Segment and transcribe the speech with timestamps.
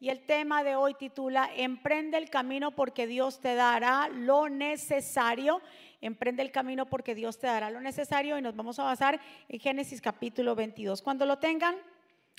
[0.00, 5.60] y el tema de hoy titula Emprende el camino porque Dios te dará lo necesario.
[6.00, 9.60] Emprende el camino porque Dios te dará lo necesario y nos vamos a basar en
[9.60, 11.02] Génesis capítulo 22.
[11.02, 11.76] Cuando lo tengan,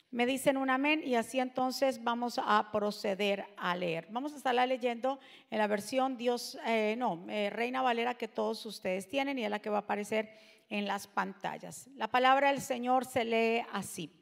[0.09, 4.07] me dicen un amén y así entonces vamos a proceder a leer.
[4.09, 5.19] Vamos a estar leyendo
[5.51, 9.51] en la versión Dios, eh, no, eh, Reina Valera que todos ustedes tienen y es
[9.51, 10.33] la que va a aparecer
[10.67, 11.87] en las pantallas.
[11.95, 14.20] La palabra del Señor se lee así.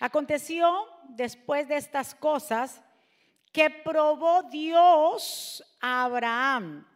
[0.00, 2.82] Aconteció después de estas cosas
[3.52, 6.86] que probó Dios a Abraham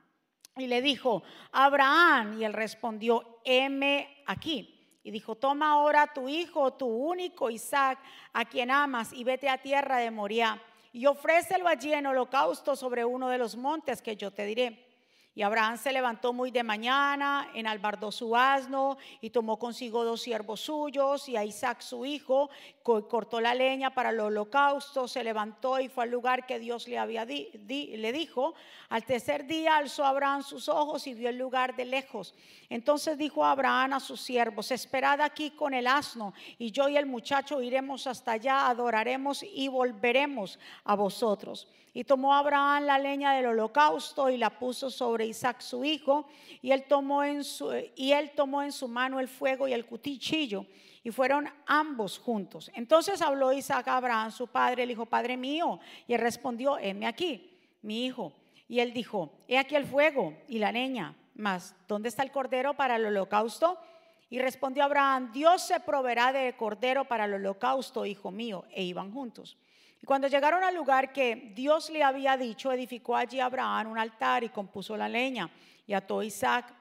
[0.57, 5.01] y le dijo, Abraham, y él respondió, heme aquí.
[5.03, 7.99] Y dijo, toma ahora tu hijo, tu único Isaac,
[8.33, 13.05] a quien amas, y vete a tierra de Moria, y ofrécelo allí en holocausto sobre
[13.05, 14.92] uno de los montes que yo te diré.
[15.35, 20.61] Y Abraham se levantó muy de mañana, enalbardó su asno y tomó consigo dos siervos
[20.61, 22.51] suyos y a Isaac su hijo,
[22.83, 26.99] cortó la leña para el holocausto, se levantó y fue al lugar que Dios le
[26.99, 28.55] había le dijo.
[28.91, 32.35] Al tercer día alzó Abraham sus ojos y vio el lugar de lejos.
[32.69, 37.07] Entonces dijo Abraham a sus siervos, esperad aquí con el asno y yo y el
[37.07, 41.69] muchacho iremos hasta allá, adoraremos y volveremos a vosotros.
[41.95, 46.27] Y tomó Abraham la leña del holocausto y la puso sobre Isaac su hijo,
[46.63, 49.85] y él tomó en su, y él tomó en su mano el fuego y el
[49.85, 50.67] cuchillo,
[51.05, 52.71] y fueron ambos juntos.
[52.75, 57.07] Entonces habló Isaac a Abraham, su padre, le dijo, Padre mío, y él respondió, heme
[57.07, 58.33] aquí, mi hijo.
[58.69, 62.75] Y él dijo, he aquí el fuego y la leña, mas ¿dónde está el cordero
[62.75, 63.79] para el holocausto?
[64.31, 69.13] Y respondió Abraham, Dios se proveerá de cordero para el holocausto, hijo mío, e iban
[69.13, 69.59] juntos.
[70.03, 74.43] Y cuando llegaron al lugar que Dios le había dicho, edificó allí Abraham un altar
[74.43, 75.49] y compuso la leña.
[75.87, 76.75] Y ató Isaac,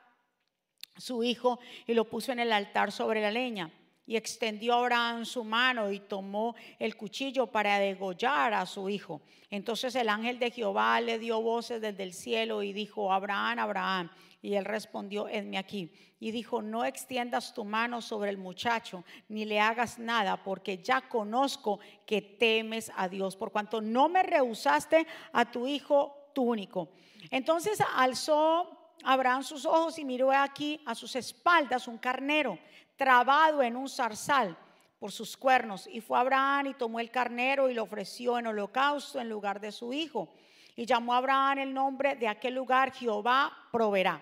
[0.98, 3.72] su hijo, y lo puso en el altar sobre la leña.
[4.12, 9.22] Y extendió Abraham su mano y tomó el cuchillo para degollar a su hijo.
[9.50, 14.12] Entonces el ángel de Jehová le dio voces desde el cielo y dijo, Abraham, Abraham.
[14.42, 15.94] Y él respondió, edme aquí.
[16.20, 21.00] Y dijo, no extiendas tu mano sobre el muchacho, ni le hagas nada, porque ya
[21.08, 26.90] conozco que temes a Dios, por cuanto no me rehusaste a tu hijo, tu único.
[27.30, 32.60] Entonces alzó Abraham sus ojos y miró aquí a sus espaldas un carnero
[33.02, 34.56] trabado en un zarzal
[35.00, 35.88] por sus cuernos.
[35.88, 39.72] Y fue Abraham y tomó el carnero y lo ofreció en holocausto en lugar de
[39.72, 40.30] su hijo.
[40.76, 44.22] Y llamó a Abraham el nombre de aquel lugar, Jehová proveerá.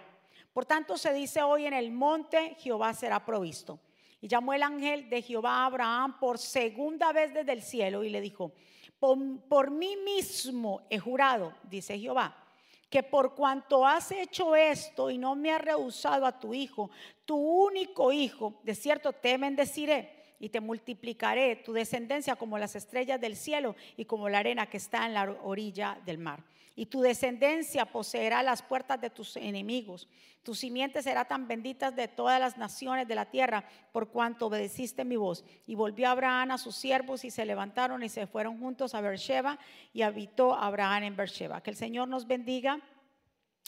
[0.54, 3.82] Por tanto, se dice hoy en el monte, Jehová será provisto.
[4.22, 8.10] Y llamó el ángel de Jehová a Abraham por segunda vez desde el cielo y
[8.10, 8.54] le dijo,
[8.98, 12.34] por, mí mismo he jurado, dice Jehová,
[12.90, 16.90] que por cuanto has hecho esto y no me has rehusado a tu hijo,
[17.26, 23.22] tu único hijo, de cierto te bendeciré y te multiplicaré tu descendencia como las estrellas
[23.22, 26.44] del cielo y como la arena que está en la orilla del mar
[26.80, 30.08] y tu descendencia poseerá las puertas de tus enemigos.
[30.44, 35.04] Tu simiente será tan bendita de todas las naciones de la tierra por cuanto obedeciste
[35.04, 35.44] mi voz.
[35.68, 39.60] Y volvió Abraham a sus siervos y se levantaron y se fueron juntos a Beersheba
[39.92, 41.62] y habitó Abraham en Beersheba.
[41.62, 42.80] Que el Señor nos bendiga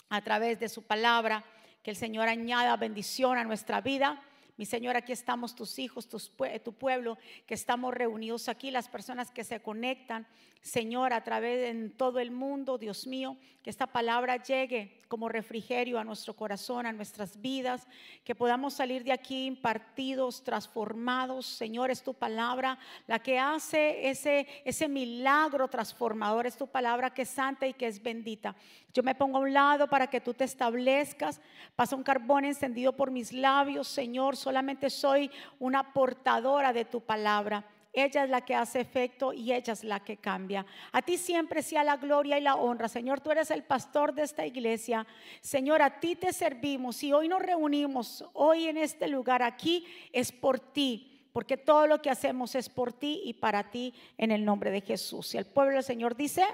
[0.08, 1.44] a través de su palabra,
[1.82, 4.22] que el Señor añada bendición a nuestra vida.
[4.56, 9.44] Mi Señor, aquí estamos tus hijos, tu pueblo, que estamos reunidos aquí, las personas que
[9.44, 10.26] se conectan
[10.62, 15.98] Señor, a través de todo el mundo, Dios mío, que esta palabra llegue como refrigerio
[15.98, 17.88] a nuestro corazón, a nuestras vidas,
[18.22, 21.46] que podamos salir de aquí impartidos, transformados.
[21.46, 27.22] Señor, es tu palabra la que hace ese, ese milagro transformador, es tu palabra que
[27.22, 28.54] es santa y que es bendita.
[28.94, 31.40] Yo me pongo a un lado para que tú te establezcas.
[31.74, 34.36] Pasa un carbón encendido por mis labios, Señor.
[34.36, 37.64] Solamente soy una portadora de tu palabra.
[37.94, 40.64] Ella es la que hace efecto y ella es la que cambia.
[40.92, 42.88] A ti siempre sea la gloria y la honra.
[42.88, 45.06] Señor, tú eres el pastor de esta iglesia.
[45.42, 50.32] Señor, a ti te servimos y hoy nos reunimos, hoy en este lugar aquí, es
[50.32, 54.44] por ti porque todo lo que hacemos es por ti y para ti en el
[54.44, 55.34] nombre de Jesús.
[55.34, 56.44] Y el pueblo del Señor dice,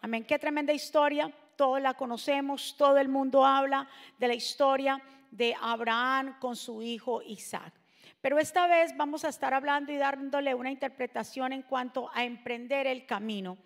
[0.00, 1.30] amén, qué tremenda historia,
[1.62, 3.88] todos la conocemos, todo el mundo habla
[4.18, 5.00] de la historia
[5.30, 7.72] de Abraham con su hijo Isaac.
[8.20, 12.88] Pero esta vez vamos a estar hablando y dándole una interpretación en cuanto a emprender
[12.88, 13.58] el camino.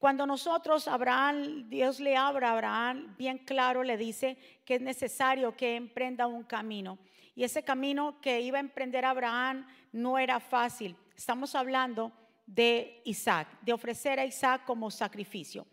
[0.00, 5.56] Cuando nosotros, Abraham, Dios le abra a Abraham, bien claro le dice que es necesario
[5.56, 6.98] que emprenda un camino.
[7.36, 10.96] Y ese camino que iba a emprender Abraham no era fácil.
[11.14, 12.10] Estamos hablando
[12.44, 15.68] de Isaac, de ofrecer a Isaac como sacrificio.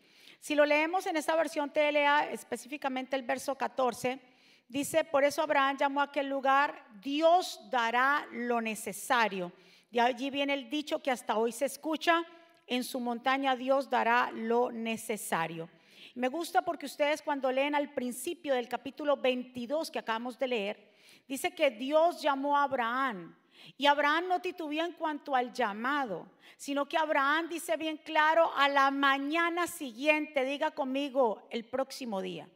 [0.46, 4.20] Si lo leemos en esta versión TLA, específicamente el verso 14,
[4.68, 9.52] Dice, por eso Abraham llamó a aquel lugar, Dios dará lo necesario.
[9.90, 12.24] De allí viene el dicho que hasta hoy se escucha,
[12.68, 15.68] en su montaña Dios dará lo necesario.
[16.14, 20.94] Me gusta porque ustedes cuando leen al principio del capítulo 22 que acabamos de leer,
[21.28, 23.36] dice que Dios llamó a Abraham.
[23.78, 28.70] Y Abraham no titubeó en cuanto al llamado, sino que Abraham dice bien claro, a
[28.70, 32.48] la mañana siguiente, diga conmigo, el próximo día.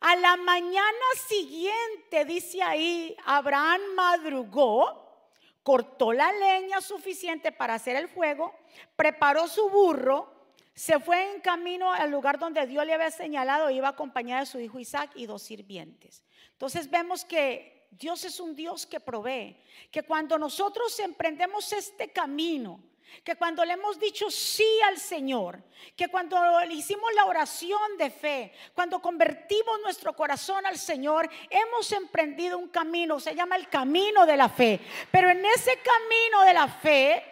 [0.00, 5.28] A la mañana siguiente, dice ahí, Abraham madrugó,
[5.62, 8.54] cortó la leña suficiente para hacer el fuego,
[8.96, 10.40] preparó su burro,
[10.74, 14.58] se fue en camino al lugar donde Dios le había señalado, iba acompañado de su
[14.58, 16.24] hijo Isaac y dos sirvientes.
[16.52, 19.56] Entonces vemos que Dios es un Dios que provee,
[19.90, 22.80] que cuando nosotros emprendemos este camino,
[23.24, 25.62] que cuando le hemos dicho sí al Señor,
[25.96, 26.36] que cuando
[26.70, 33.18] hicimos la oración de fe, cuando convertimos nuestro corazón al Señor, hemos emprendido un camino,
[33.18, 34.80] se llama el camino de la fe.
[35.10, 37.24] Pero en ese camino de la fe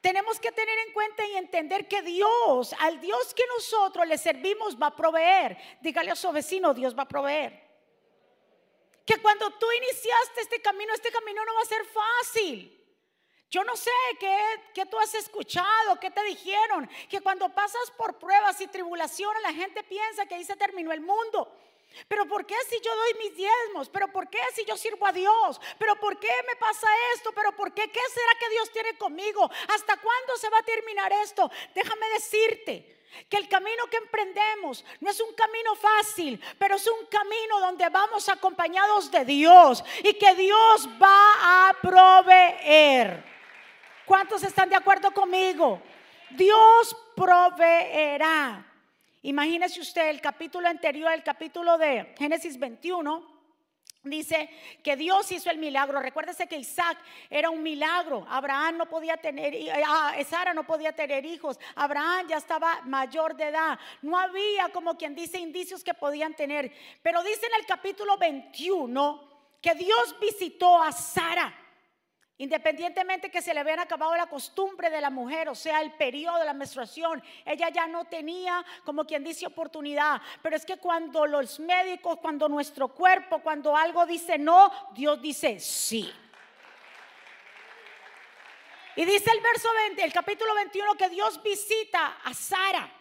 [0.00, 4.80] tenemos que tener en cuenta y entender que Dios, al Dios que nosotros le servimos,
[4.80, 5.58] va a proveer.
[5.80, 7.65] Dígale a su vecino, Dios va a proveer.
[9.06, 12.72] Que cuando tú iniciaste este camino, este camino no va a ser fácil.
[13.48, 18.60] Yo no sé qué, tú has escuchado, qué te dijeron, que cuando pasas por pruebas
[18.60, 21.56] y tribulaciones la gente piensa que ahí se terminó el mundo.
[22.08, 23.88] Pero ¿por qué si yo doy mis diezmos?
[23.88, 25.60] ¿Pero por qué si yo sirvo a Dios?
[25.78, 27.32] ¿Pero por qué me pasa esto?
[27.32, 27.88] ¿Pero por qué?
[27.90, 29.48] ¿Qué será que Dios tiene conmigo?
[29.68, 31.48] ¿Hasta cuándo se va a terminar esto?
[31.74, 32.95] Déjame decirte
[33.28, 37.88] que el camino que emprendemos no es un camino fácil, pero es un camino donde
[37.88, 43.24] vamos acompañados de Dios y que Dios va a proveer.
[44.04, 45.82] ¿Cuántos están de acuerdo conmigo?
[46.30, 48.64] Dios proveerá.
[49.22, 53.35] Imagínese usted el capítulo anterior, el capítulo de Génesis 21.
[54.06, 54.48] Dice
[54.82, 56.00] que Dios hizo el milagro.
[56.00, 56.96] Recuérdese que Isaac
[57.28, 58.24] era un milagro.
[58.28, 59.54] Abraham no podía tener,
[59.84, 61.58] ah, Sara no podía tener hijos.
[61.74, 63.78] Abraham ya estaba mayor de edad.
[64.02, 66.72] No había, como quien dice, indicios que podían tener.
[67.02, 69.28] Pero dice en el capítulo 21
[69.60, 71.65] que Dios visitó a Sara.
[72.38, 76.38] Independientemente que se le habían acabado la costumbre de la mujer, o sea, el periodo
[76.38, 80.20] de la menstruación, ella ya no tenía, como quien dice, oportunidad.
[80.42, 85.58] Pero es que cuando los médicos, cuando nuestro cuerpo, cuando algo dice no, Dios dice
[85.60, 86.12] sí.
[88.96, 92.92] Y dice el verso 20, el capítulo 21, que Dios visita a Sara.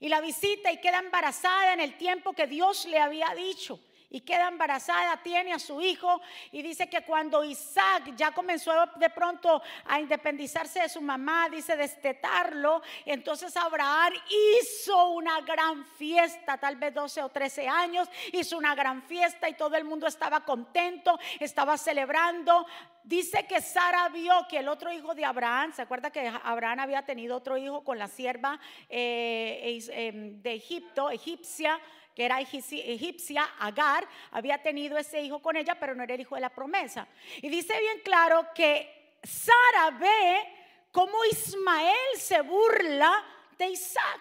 [0.00, 4.20] Y la visita y queda embarazada en el tiempo que Dios le había dicho y
[4.20, 6.20] queda embarazada, tiene a su hijo
[6.50, 11.76] y dice que cuando Isaac ya comenzó de pronto a independizarse de su mamá, dice
[11.76, 14.14] destetarlo, entonces Abraham
[14.60, 19.54] hizo una gran fiesta, tal vez 12 o 13 años, hizo una gran fiesta y
[19.54, 22.66] todo el mundo estaba contento, estaba celebrando.
[23.04, 27.02] Dice que Sara vio que el otro hijo de Abraham, ¿se acuerda que Abraham había
[27.06, 31.80] tenido otro hijo con la sierva eh, em, de Egipto, egipcia?
[32.18, 36.34] Que era egipcia, Agar, había tenido ese hijo con ella, pero no era el hijo
[36.34, 37.06] de la promesa.
[37.36, 40.42] Y dice bien claro que Sara ve
[40.90, 43.24] cómo Ismael se burla
[43.56, 44.20] de Isaac.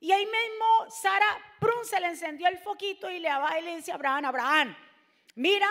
[0.00, 3.76] Y ahí mismo Sara, prun, se le encendió el foquito y le, va y le
[3.76, 4.76] dice a Abraham, Abraham,
[5.34, 5.68] mira,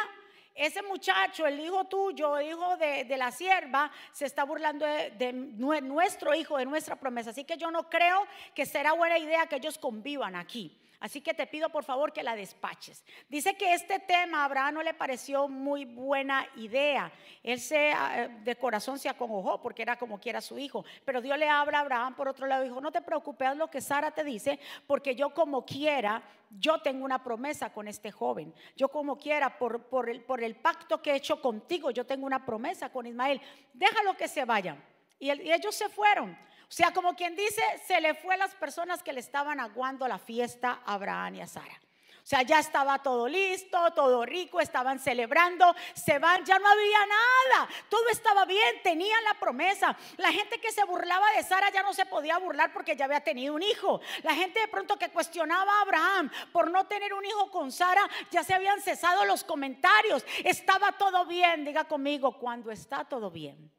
[0.53, 6.35] ese muchacho, el hijo tuyo, hijo de, la sierva, se está burlando de, de, nuestro
[6.35, 7.31] hijo, de nuestra promesa.
[7.31, 10.79] Así que yo no creo que será buena idea que ellos convivan aquí.
[11.03, 13.03] Así que te pido por favor que la despaches.
[13.27, 17.11] Dice que este tema a Abraham no le pareció muy buena idea.
[17.43, 20.85] Él se ah, de corazón se acongojó porque era como quiera su hijo.
[21.03, 22.63] Pero Dios le habla a Abraham por otro lado.
[22.63, 27.03] Dijo, no te preocupes lo que Sara te dice, porque yo como quiera, yo tengo
[27.03, 28.53] una promesa con este joven.
[28.77, 32.45] Yo como quiera, por, el, por el pacto que he hecho contigo, yo tengo una
[32.45, 33.41] promesa con Ismael.
[33.73, 34.81] Déjalo que se vayan.
[35.19, 36.37] y ellos se fueron.
[36.73, 40.07] O sea, como quien dice, se le fue a las personas que le estaban aguando
[40.07, 41.79] la fiesta a Abraham y a Sara.
[42.15, 46.97] O sea, ya estaba todo listo, todo rico, estaban celebrando, se van, ya no había
[47.05, 49.95] nada, todo estaba bien, tenían la promesa.
[50.17, 53.19] La gente que se burlaba de Sara ya no se podía burlar porque ya había
[53.19, 54.01] tenido un hijo.
[54.23, 58.09] La gente de pronto que cuestionaba a Abraham por no tener un hijo con Sara,
[58.31, 60.25] ya se habían cesado los comentarios.
[60.43, 63.71] Estaba todo bien, diga conmigo, cuando está todo bien.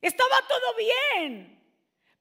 [0.00, 1.58] Estaba todo bien.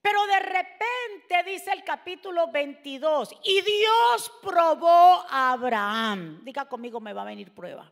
[0.02, 6.40] Pero de repente dice el capítulo 22, y Dios probó a Abraham.
[6.44, 7.92] Diga conmigo, me va a venir prueba.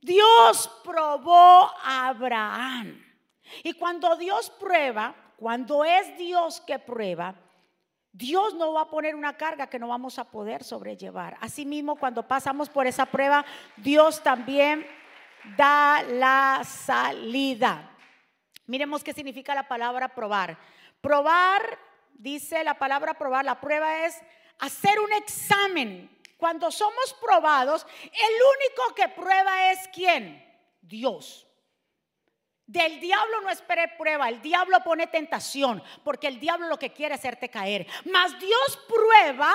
[0.00, 3.04] Dios probó a Abraham.
[3.64, 7.34] Y cuando Dios prueba, cuando es Dios que prueba,
[8.12, 11.36] Dios no va a poner una carga que no vamos a poder sobrellevar.
[11.40, 13.44] Asimismo, cuando pasamos por esa prueba,
[13.76, 14.86] Dios también
[15.56, 17.96] da la salida.
[18.66, 20.58] Miremos qué significa la palabra probar.
[21.00, 21.78] Probar,
[22.14, 24.20] dice la palabra probar, la prueba es
[24.58, 26.18] hacer un examen.
[26.36, 30.46] Cuando somos probados, el único que prueba es quién?
[30.80, 31.46] Dios.
[32.66, 37.16] Del diablo no espere prueba, el diablo pone tentación, porque el diablo lo que quiere
[37.16, 37.86] es hacerte caer.
[38.04, 39.52] Mas Dios prueba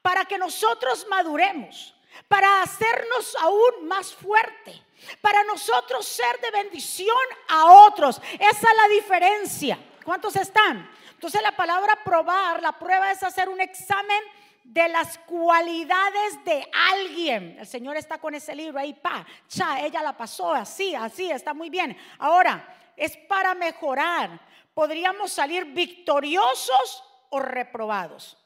[0.00, 1.94] para que nosotros maduremos,
[2.26, 4.82] para hacernos aún más fuerte,
[5.20, 7.16] para nosotros ser de bendición
[7.48, 8.20] a otros.
[8.34, 9.78] Esa es la diferencia.
[10.04, 10.90] ¿Cuántos están?
[11.12, 14.22] Entonces la palabra probar, la prueba es hacer un examen
[14.64, 17.56] de las cualidades de alguien.
[17.58, 21.54] El Señor está con ese libro ahí, pa, cha, ella la pasó así, así, está
[21.54, 21.96] muy bien.
[22.18, 24.40] Ahora, es para mejorar.
[24.74, 28.36] Podríamos salir victoriosos o reprobados.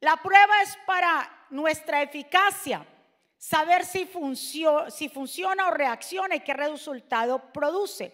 [0.00, 2.86] La prueba es para nuestra eficacia,
[3.38, 4.08] saber si,
[4.90, 8.12] si funciona o reacciona y qué resultado produce.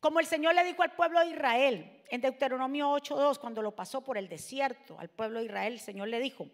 [0.00, 4.02] Como el Señor le dijo al pueblo de Israel en Deuteronomio 8.2, cuando lo pasó
[4.02, 6.46] por el desierto, al pueblo de Israel, el Señor le dijo,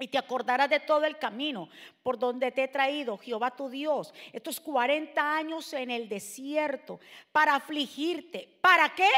[0.00, 1.68] y te acordarás de todo el camino
[2.02, 6.98] por donde te he traído, Jehová tu Dios, estos 40 años en el desierto,
[7.30, 8.58] para afligirte.
[8.60, 9.08] ¿Para qué?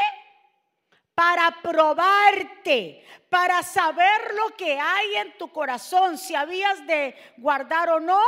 [1.17, 7.99] Para probarte, para saber lo que hay en tu corazón, si habías de guardar o
[7.99, 8.21] no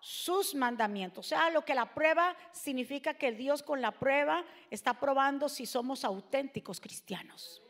[0.00, 1.26] sus mandamientos.
[1.26, 5.66] O sea, lo que la prueba significa que Dios con la prueba está probando si
[5.66, 7.60] somos auténticos cristianos.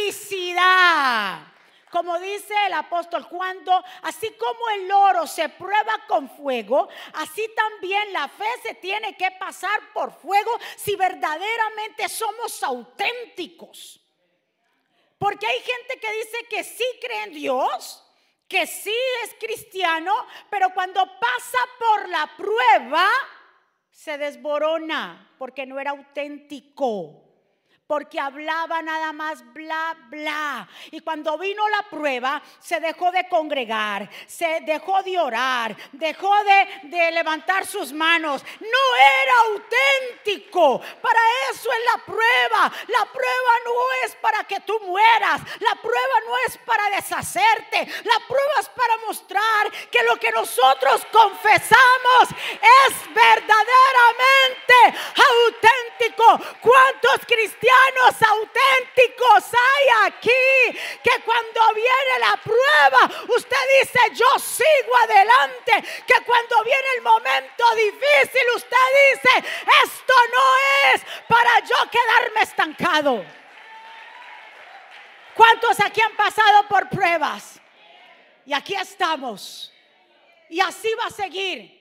[0.00, 1.59] Autenticidad.
[1.90, 8.12] Como dice el apóstol, cuando así como el oro se prueba con fuego, así también
[8.12, 14.00] la fe se tiene que pasar por fuego si verdaderamente somos auténticos.
[15.18, 18.04] Porque hay gente que dice que sí cree en Dios,
[18.46, 18.94] que sí
[19.24, 20.14] es cristiano,
[20.48, 23.08] pero cuando pasa por la prueba,
[23.90, 27.29] se desborona porque no era auténtico
[27.90, 30.68] porque hablaba nada más bla, bla.
[30.92, 37.10] Y cuando vino la prueba, se dejó de congregar, se dejó de orar, dejó de,
[37.10, 38.44] levantar sus manos.
[38.60, 40.78] No era auténtico.
[40.78, 41.18] Para
[41.50, 42.72] eso es la prueba.
[42.86, 43.72] La prueba no
[44.04, 45.40] es para que tú mueras.
[45.58, 47.88] La prueba no es para deshacerte.
[48.04, 52.28] La prueba es para mostrar que lo que nosotros confesamos
[52.86, 54.76] es verdaderamente
[55.16, 56.40] auténtico.
[56.60, 57.79] ¿Cuántos cristianos?
[58.22, 65.72] Auténticos hay aquí que cuando viene la prueba, usted dice, yo sigo adelante.
[66.06, 68.76] Que cuando viene el momento difícil, usted
[69.12, 69.48] dice,
[69.84, 73.24] esto no es para yo quedarme estancado.
[75.34, 77.60] ¿Cuántos aquí han pasado por pruebas?
[78.44, 79.72] Y aquí estamos.
[80.48, 81.79] Y así va a seguir.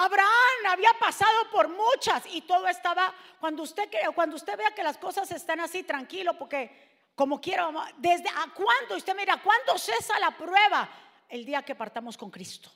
[0.00, 4.96] Abraham había pasado por muchas y todo estaba, cuando usted, cuando usted vea que las
[4.96, 10.30] cosas están así, tranquilo, porque como quiero, desde a cuándo, usted mira, ¿cuándo cesa la
[10.30, 10.88] prueba?
[11.28, 12.70] El día que partamos con Cristo.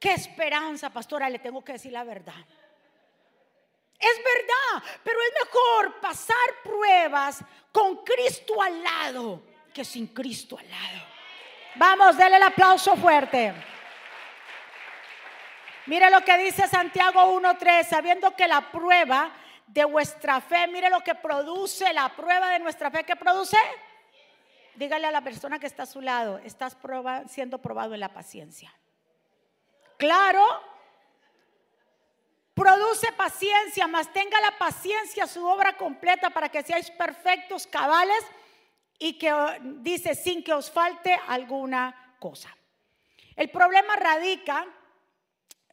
[0.00, 2.44] Qué esperanza, pastora, le tengo que decir la verdad.
[4.00, 7.38] Es verdad, pero es mejor pasar pruebas
[7.70, 11.06] con Cristo al lado que sin Cristo al lado.
[11.76, 13.79] Vamos, denle el aplauso fuerte.
[15.90, 19.32] Mire lo que dice Santiago 1.3, sabiendo que la prueba
[19.66, 23.56] de vuestra fe, mire lo que produce la prueba de nuestra fe, ¿qué produce?
[24.76, 26.76] Dígale a la persona que está a su lado, estás
[27.26, 28.72] siendo probado en la paciencia.
[29.96, 30.46] Claro,
[32.54, 38.24] produce paciencia, mas tenga la paciencia su obra completa para que seáis perfectos, cabales
[38.96, 42.56] y que dice sin que os falte alguna cosa.
[43.34, 44.68] El problema radica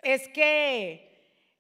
[0.03, 1.07] es que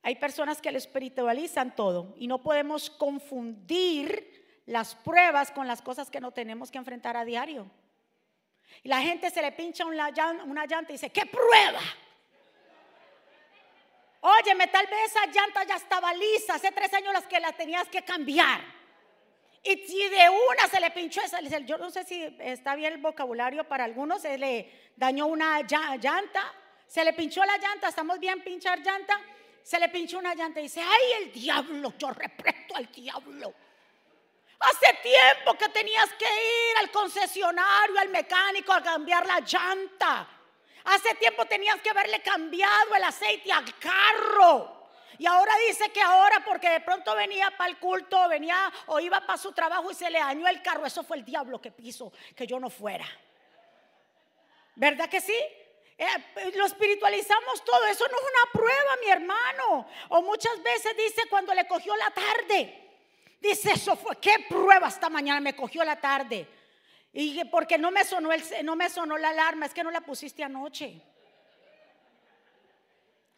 [0.03, 6.09] hay personas que le espiritualizan todo y no podemos confundir las pruebas con las cosas
[6.09, 7.69] que no tenemos que enfrentar a diario.
[8.83, 11.81] Y la gente se le pincha una llanta, y dice, ¿qué prueba?
[14.21, 17.87] Óyeme, tal vez esa llanta ya estaba lisa, hace tres años las que la tenías
[17.87, 18.61] que cambiar.
[19.63, 23.01] Y si de una se le pinchó esa, yo no sé si está bien el
[23.01, 26.53] vocabulario para algunos, se le dañó una llanta
[26.87, 29.19] se le pinchó la llanta, estamos bien pinchar llanta,
[29.61, 33.53] se le pinchó una llanta y dice, ay el diablo, yo represto al diablo.
[34.59, 40.27] Hace tiempo que tenías que ir al concesionario, al mecánico a cambiar la llanta.
[40.85, 44.87] Hace tiempo tenías que haberle cambiado el aceite al carro.
[45.19, 49.19] Y ahora dice que ahora porque de pronto venía para el culto, venía o iba
[49.21, 50.85] para su trabajo y se le dañó el carro.
[50.85, 53.05] Eso fue el diablo que piso que yo no fuera.
[54.75, 55.37] ¿Verdad que sí?
[55.97, 57.85] Eh, lo espiritualizamos todo.
[57.87, 59.87] Eso no es una prueba, mi hermano.
[60.09, 62.83] O muchas veces dice cuando le cogió la tarde.
[63.39, 66.47] Dice, eso fue, qué prueba esta mañana me cogió la tarde.
[67.13, 70.01] Y porque no me sonó el, no me sonó la alarma, es que no la
[70.01, 71.01] pusiste anoche.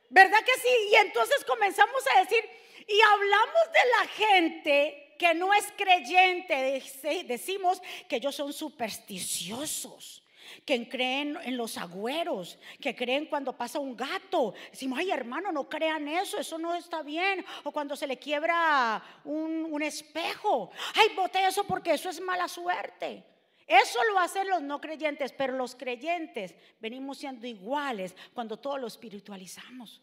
[0.09, 0.89] ¿Verdad que sí?
[0.91, 2.43] Y entonces comenzamos a decir,
[2.87, 6.81] y hablamos de la gente que no es creyente,
[7.25, 10.23] decimos que ellos son supersticiosos
[10.65, 14.53] que creen en los agüeros, que creen cuando pasa un gato.
[14.71, 17.45] Decimos, ay hermano, no crean eso, eso no está bien.
[17.63, 22.47] O cuando se le quiebra un, un espejo, ay, bote eso porque eso es mala
[22.47, 23.23] suerte.
[23.67, 28.87] Eso lo hacen los no creyentes, pero los creyentes venimos siendo iguales cuando todo lo
[28.87, 30.01] espiritualizamos.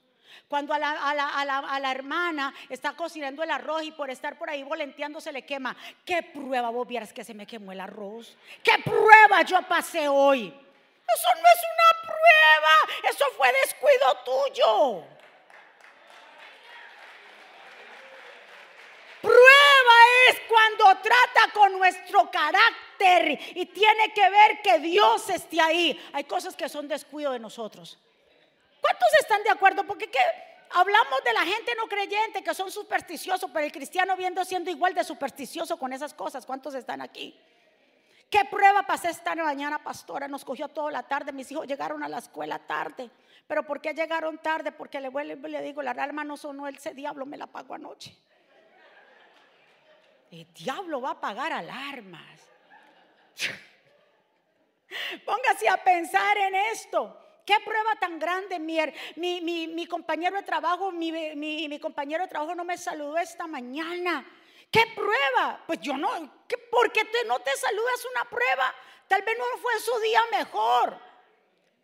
[0.49, 5.33] Cuando a la, hermana está cocinando el arroz y por estar por ahí volenteando se
[5.33, 5.76] le quema.
[6.05, 8.37] ¿Qué prueba vos vieras que se me quemó el arroz?
[8.62, 10.47] ¿Qué prueba yo pasé hoy?
[10.47, 15.05] Eso no es una prueba, eso fue descuido tuyo.
[19.21, 19.97] Prueba
[20.28, 26.00] es cuando trata con nuestro carácter y tiene que ver que Dios esté ahí.
[26.12, 27.99] Hay cosas que son descuido de nosotros.
[29.06, 29.86] ¿Cuántos están de acuerdo?
[29.86, 30.10] Porque
[30.70, 34.94] hablamos de la gente no creyente que son supersticiosos, pero el cristiano viendo siendo igual
[34.94, 36.44] de supersticioso con esas cosas.
[36.44, 37.38] ¿Cuántos están aquí?
[38.28, 40.26] ¿Qué prueba pasé esta mañana, pastora?
[40.26, 41.30] Nos cogió toda la tarde.
[41.30, 43.08] Mis hijos llegaron a la escuela tarde.
[43.46, 44.72] ¿Pero por qué llegaron tarde?
[44.72, 47.75] Porque le vuelvo y le digo, la alarma no sonó, ese diablo me la pagó
[47.75, 48.16] anoche.
[50.32, 52.40] El diablo va a pagar alarmas.
[55.25, 57.25] Póngase a pensar en esto.
[57.46, 58.58] ¿Qué prueba tan grande?
[58.58, 64.26] Mi, mi, compañero de trabajo, mi, compañero de trabajo no me saludó esta mañana.
[64.68, 65.62] ¿Qué prueba?
[65.64, 66.10] Pues yo no,
[66.72, 68.74] ¿por qué te, no te saludas una prueba?
[69.06, 70.98] Tal vez no fue su día mejor.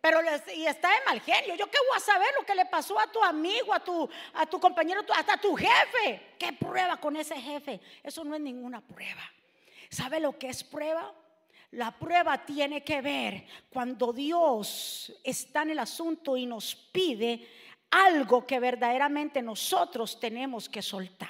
[0.01, 0.19] Pero
[0.53, 1.55] y está de mal genio.
[1.55, 4.45] Yo qué voy a saber lo que le pasó a tu amigo, a tu, a
[4.45, 6.35] tu compañero, hasta a tu jefe.
[6.37, 7.79] ¿Qué prueba con ese jefe?
[8.03, 9.23] Eso no es ninguna prueba.
[9.89, 11.13] ¿Sabe lo que es prueba?
[11.73, 17.49] La prueba tiene que ver cuando Dios está en el asunto y nos pide
[17.89, 21.29] algo que verdaderamente nosotros tenemos que soltar.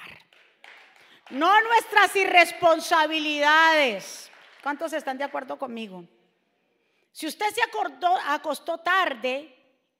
[1.30, 4.30] No nuestras irresponsabilidades.
[4.62, 6.04] ¿Cuántos están de acuerdo conmigo?
[7.10, 9.50] Si usted se acostó tarde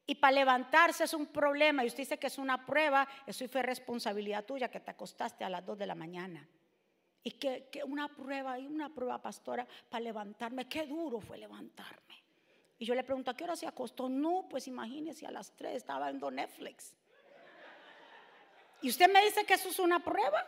[0.06, 3.62] y para levantarse es un problema y usted dice que es una prueba, eso fue
[3.62, 6.46] responsabilidad tuya que te acostaste a las 2 de la mañana.
[7.24, 10.68] Y que, una prueba, y una prueba, pastora, para levantarme.
[10.68, 12.22] Qué duro fue levantarme.
[12.78, 14.08] Y yo le pregunto, ¿a qué hora se acostó?
[14.08, 16.94] No, pues imagínese, a las 3 estaba viendo Netflix.
[18.82, 20.46] Y usted me dice que eso es una prueba.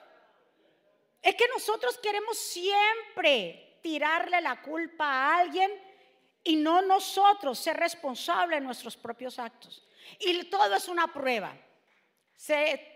[1.23, 5.71] Es que nosotros queremos siempre tirarle la culpa a alguien
[6.45, 9.83] y no nosotros ser responsables de nuestros propios actos.
[10.21, 11.57] Y todo es una prueba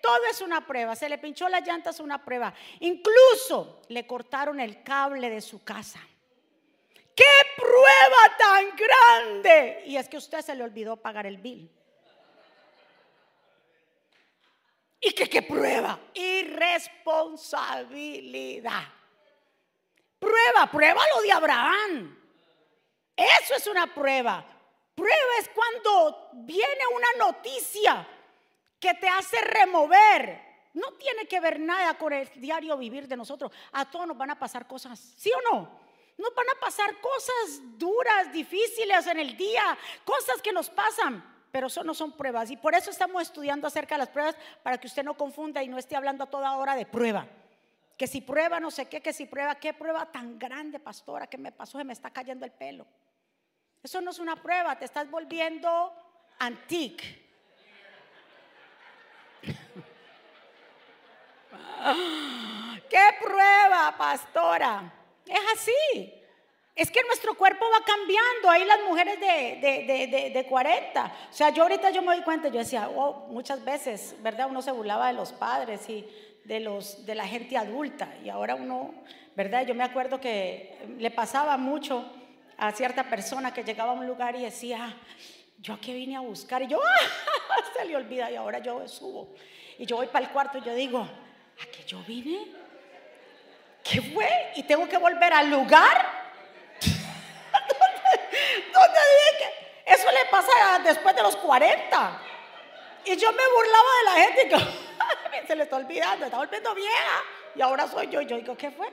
[0.03, 0.95] todo es una prueba.
[0.95, 2.53] Se le pinchó la llanta, es una prueba.
[2.81, 6.01] Incluso le cortaron el cable de su casa.
[7.15, 7.25] ¡Qué
[7.57, 9.83] prueba tan grande!
[9.87, 11.71] Y es que usted se le olvidó pagar el bill.
[15.01, 15.99] ¿Y qué, qué prueba?
[16.15, 18.85] Irresponsabilidad.
[20.19, 22.17] Prueba, prueba lo de Abraham.
[23.17, 24.47] Eso es una prueba.
[24.95, 28.07] Prueba es cuando viene una noticia
[28.81, 30.51] que te hace remover.
[30.73, 33.53] No tiene que ver nada con el diario vivir de nosotros.
[33.73, 35.81] A todos nos van a pasar cosas, ¿sí o no?
[36.17, 41.67] Nos van a pasar cosas duras, difíciles en el día, cosas que nos pasan, pero
[41.67, 42.51] eso no son pruebas.
[42.51, 45.69] Y por eso estamos estudiando acerca de las pruebas, para que usted no confunda y
[45.69, 47.27] no esté hablando a toda hora de prueba.
[47.97, 51.37] Que si prueba no sé qué, que si prueba, qué prueba tan grande, pastora, que
[51.37, 52.87] me pasó, se me está cayendo el pelo.
[53.83, 55.93] Eso no es una prueba, te estás volviendo
[56.39, 57.30] antique.
[62.91, 64.93] ¡Qué prueba, pastora!
[65.27, 66.15] Es así.
[66.75, 68.49] Es que nuestro cuerpo va cambiando.
[68.49, 71.05] Ahí las mujeres de, de, 40.
[71.31, 74.49] O sea, yo ahorita yo me doy cuenta, yo decía, oh, muchas veces, ¿verdad?
[74.49, 76.07] Uno se burlaba de los padres y
[76.45, 78.09] de, los, de la gente adulta.
[78.25, 78.95] Y ahora uno,
[79.37, 79.67] ¿verdad?
[79.67, 82.11] Yo me acuerdo que le pasaba mucho
[82.57, 84.97] a cierta persona que llegaba a un lugar y decía,
[85.59, 86.63] yo aquí vine a buscar.
[86.63, 86.79] Y yo,
[87.77, 89.29] se le olvida y ahora yo subo.
[89.79, 92.47] Y yo voy para el cuarto y yo digo, ¿a qué yo vine?
[93.83, 94.53] ¿Qué fue?
[94.57, 96.21] Y tengo que volver al lugar
[98.73, 102.23] donde, dije que eso le pasa después de los 40.
[103.07, 106.75] Y yo me burlaba de la gente y que se le está olvidando, está volviendo
[106.75, 107.25] vieja.
[107.55, 108.21] Y ahora soy yo.
[108.21, 108.89] Y yo digo, ¿qué fue?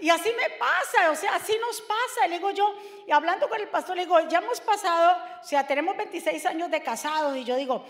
[0.00, 2.28] Y así me pasa, o sea, así nos pasa.
[2.28, 2.72] le digo yo,
[3.06, 6.70] y hablando con el pastor, le digo, ya hemos pasado, o sea, tenemos 26 años
[6.70, 7.36] de casados.
[7.36, 7.84] Y yo digo,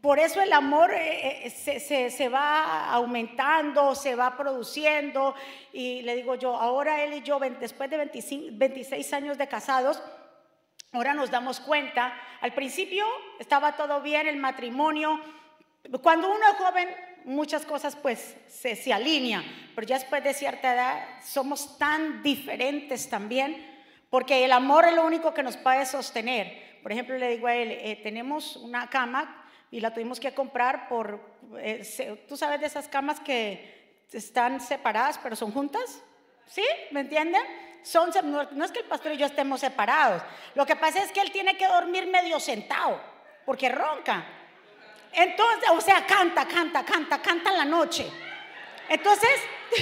[0.00, 5.34] por eso el amor eh, eh, se, se, va aumentando, se va produciendo.
[5.72, 10.00] Y le digo yo, ahora él y yo, después de 25, 26 años de casados,
[10.92, 12.12] ahora nos damos cuenta.
[12.40, 13.04] Al principio
[13.40, 15.20] estaba todo bien, el matrimonio.
[16.02, 16.88] Cuando uno es joven,
[17.28, 23.08] muchas cosas pues se, se alinean, pero ya después de cierta edad somos tan diferentes
[23.08, 23.64] también,
[24.08, 26.80] porque el amor es lo único que nos puede sostener.
[26.82, 30.88] Por ejemplo, le digo a él, eh, tenemos una cama y la tuvimos que comprar
[30.88, 31.20] por,
[31.58, 36.02] eh, tú sabes de esas camas que están separadas pero son juntas,
[36.46, 36.64] ¿sí?
[36.92, 37.42] ¿Me entienden?
[37.82, 40.22] Son, no es que el pastor y yo estemos separados,
[40.54, 42.98] lo que pasa es que él tiene que dormir medio sentado,
[43.44, 44.37] porque ronca.
[45.12, 48.10] Entonces, o sea, canta, canta, canta, canta la noche.
[48.88, 49.30] Entonces,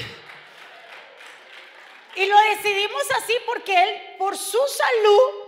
[2.17, 5.47] y lo decidimos así porque él, por su salud,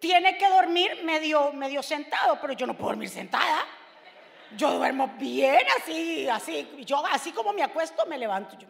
[0.00, 3.66] tiene que dormir medio, medio sentado, pero yo no puedo dormir sentada.
[4.56, 8.68] Yo duermo bien así, así, yo así como me acuesto, me levanto yo.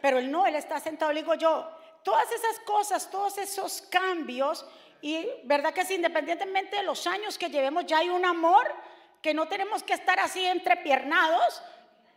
[0.00, 1.70] Pero él no, él está sentado, le digo yo,
[2.02, 4.66] todas esas cosas, todos esos cambios,
[5.00, 8.72] y verdad que es independientemente de los años que llevemos, ya hay un amor
[9.20, 11.62] que no tenemos que estar así entrepiernados,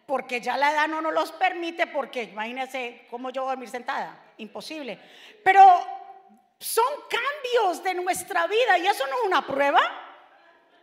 [0.05, 3.69] porque ya la edad no nos los permite, porque imagínense cómo yo voy a dormir
[3.69, 4.99] sentada, imposible.
[5.43, 5.63] Pero
[6.59, 9.81] son cambios de nuestra vida y eso no es una prueba.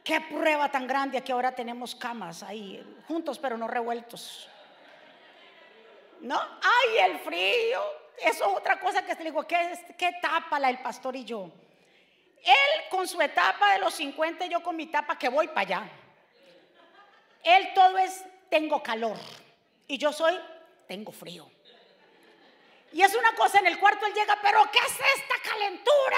[0.02, 4.48] Qué prueba tan grande que ahora tenemos camas ahí, juntos pero no revueltos.
[6.20, 6.40] ¿No?
[6.40, 7.83] ¡Ay, el frío!
[8.18, 11.50] Eso es otra cosa que te digo, ¿qué, qué etapa la del pastor y yo?
[12.42, 15.61] Él con su etapa de los 50 y yo con mi etapa que voy para
[15.61, 15.90] allá.
[17.46, 19.16] Él todo es, tengo calor.
[19.87, 20.37] Y yo soy,
[20.88, 21.48] tengo frío.
[22.92, 26.16] Y es una cosa en el cuarto, él llega, pero ¿qué es esta calentura?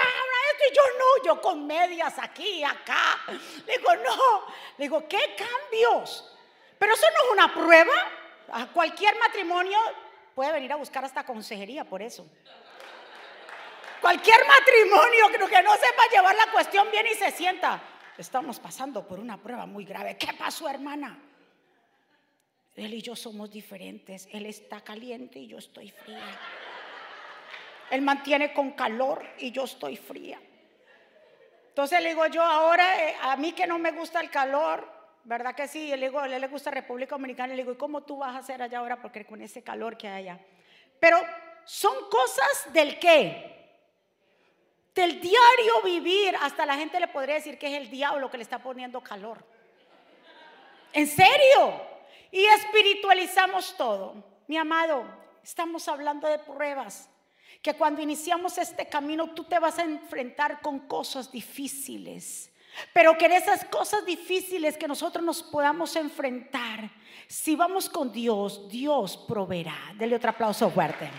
[0.69, 3.19] Y yo no, yo con medias aquí, acá.
[3.65, 4.45] Le digo, no.
[4.77, 6.33] Le digo, ¿qué cambios?
[6.77, 7.93] Pero eso no es una prueba.
[8.51, 9.77] A cualquier matrimonio
[10.33, 12.25] puede venir a buscar hasta consejería por eso.
[14.01, 17.79] Cualquier matrimonio que no sepa llevar la cuestión bien y se sienta
[18.21, 20.17] estamos pasando por una prueba muy grave.
[20.17, 21.17] ¿Qué pasó, hermana?
[22.75, 24.27] Él y yo somos diferentes.
[24.31, 26.39] Él está caliente y yo estoy fría.
[27.91, 30.39] Él mantiene con calor y yo estoy fría.
[31.69, 34.87] Entonces le digo yo, ahora eh, a mí que no me gusta el calor,
[35.23, 35.89] ¿verdad que sí?
[35.89, 37.53] Le digo, a él le gusta República Dominicana.
[37.53, 39.01] Le digo, ¿y cómo tú vas a hacer allá ahora?
[39.01, 40.39] Porque con ese calor que hay allá.
[40.99, 41.19] Pero
[41.65, 43.58] son cosas del qué?
[44.93, 48.43] Del diario vivir, hasta la gente le podría decir que es el diablo que le
[48.43, 49.43] está poniendo calor.
[50.93, 51.81] ¿En serio?
[52.31, 54.15] Y espiritualizamos todo.
[54.47, 55.03] Mi amado,
[55.43, 57.09] estamos hablando de pruebas.
[57.61, 62.51] Que cuando iniciamos este camino tú te vas a enfrentar con cosas difíciles.
[62.93, 66.89] Pero que en esas cosas difíciles que nosotros nos podamos enfrentar,
[67.27, 69.77] si vamos con Dios, Dios proveerá.
[69.95, 71.09] Dele otro aplauso fuerte.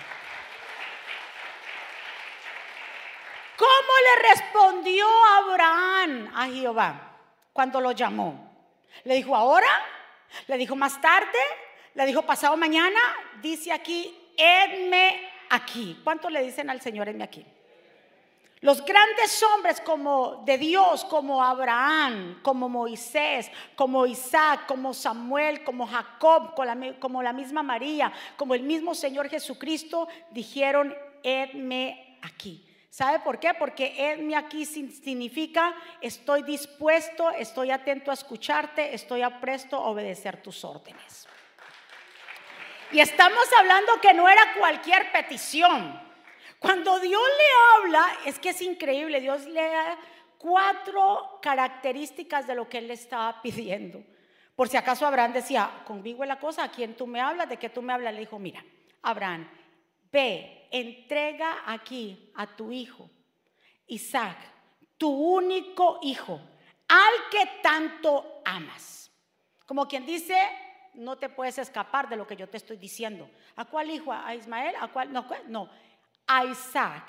[3.56, 5.06] ¿Cómo le respondió
[5.38, 7.16] Abraham a Jehová
[7.52, 8.50] cuando lo llamó?
[9.04, 9.68] Le dijo ahora,
[10.46, 11.38] le dijo más tarde,
[11.94, 12.98] le dijo pasado mañana,
[13.40, 16.00] dice aquí, edme aquí.
[16.04, 17.44] ¿Cuánto le dicen al Señor, edme aquí?
[18.62, 25.86] Los grandes hombres como de Dios, como Abraham, como Moisés, como Isaac, como Samuel, como
[25.86, 26.54] Jacob,
[26.98, 32.69] como la misma María, como el mismo Señor Jesucristo, dijeron, edme aquí.
[32.90, 33.54] ¿Sabe por qué?
[33.54, 40.64] Porque edme aquí significa estoy dispuesto, estoy atento a escucharte, estoy apresto a obedecer tus
[40.64, 41.28] órdenes.
[42.90, 46.00] Y estamos hablando que no era cualquier petición.
[46.58, 49.96] Cuando Dios le habla, es que es increíble, Dios le da
[50.36, 54.02] cuatro características de lo que él le estaba pidiendo.
[54.56, 57.48] Por si acaso Abraham decía, conmigo es la cosa, ¿a quién tú me hablas?
[57.48, 58.12] ¿De qué tú me hablas?
[58.12, 58.64] Le dijo, mira,
[59.00, 59.48] Abraham,
[60.12, 63.10] ve, entrega aquí a tu hijo,
[63.86, 64.36] Isaac,
[64.96, 66.40] tu único hijo,
[66.88, 69.10] al que tanto amas.
[69.66, 70.36] Como quien dice,
[70.94, 73.30] no te puedes escapar de lo que yo te estoy diciendo.
[73.56, 74.12] ¿A cuál hijo?
[74.12, 74.74] ¿A Ismael?
[74.80, 75.12] ¿A cuál?
[75.12, 75.70] No, no.
[76.26, 77.04] a Isaac,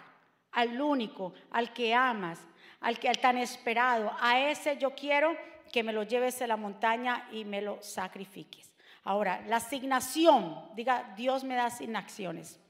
[0.51, 2.39] al único, al que amas,
[2.79, 4.15] al que al tan esperado.
[4.19, 5.35] A ese yo quiero
[5.71, 8.71] que me lo lleves a la montaña y me lo sacrifiques.
[9.03, 12.60] Ahora, la asignación, diga, Dios me da asignaciones.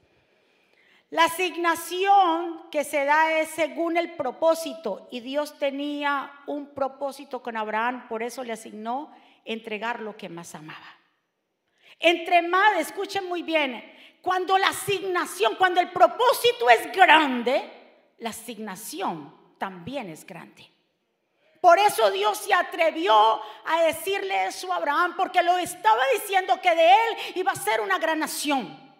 [1.12, 7.54] La asignación que se da es según el propósito y Dios tenía un propósito con
[7.54, 10.96] Abraham, por eso le asignó entregar lo que más amaba.
[11.98, 13.84] Entre más, escuchen muy bien,
[14.22, 17.62] cuando la asignación, cuando el propósito es grande,
[18.20, 20.66] la asignación también es grande.
[21.60, 23.14] Por eso Dios se atrevió
[23.66, 27.82] a decirle eso a Abraham, porque lo estaba diciendo que de él iba a ser
[27.82, 28.91] una gran nación.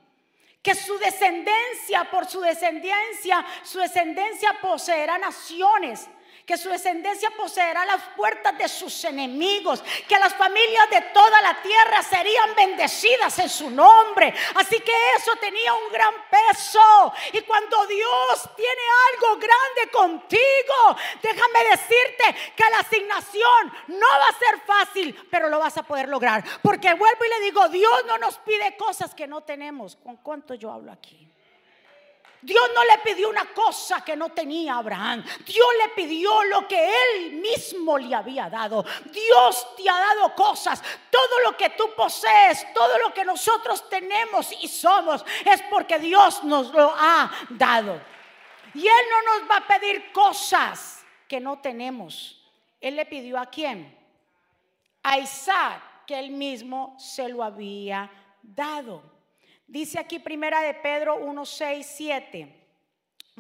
[0.63, 6.09] Que su descendencia, por su descendencia, su descendencia poseerá naciones
[6.47, 11.63] que su descendencia poseerá las puertas de sus enemigos, que las familias de toda la
[11.63, 14.35] tierra serían bendecidas en su nombre.
[14.57, 17.13] Así que eso tenía un gran peso.
[17.33, 24.39] Y cuando Dios tiene algo grande contigo, déjame decirte que la asignación no va a
[24.39, 26.45] ser fácil, pero lo vas a poder lograr.
[26.63, 29.97] Porque vuelvo y le digo, Dios no nos pide cosas que no tenemos.
[29.97, 31.32] ¿Con cuánto yo hablo aquí?
[32.43, 35.25] Dios no le pidió una cosa que no tenía Abraham.
[35.47, 38.85] Dios le pidió lo que él mismo le había dado.
[39.05, 40.83] Dios te ha dado cosas.
[41.09, 46.43] Todo lo que tú posees, todo lo que nosotros tenemos y somos, es porque Dios
[46.43, 48.01] nos lo ha dado.
[48.75, 52.43] Y Él no nos va a pedir cosas que no tenemos.
[52.81, 53.97] Él le pidió a quién?
[55.05, 58.11] A Isaac, que él mismo se lo había
[58.43, 59.03] dado.
[59.67, 62.63] Dice aquí primera de Pedro 1, 6, 7.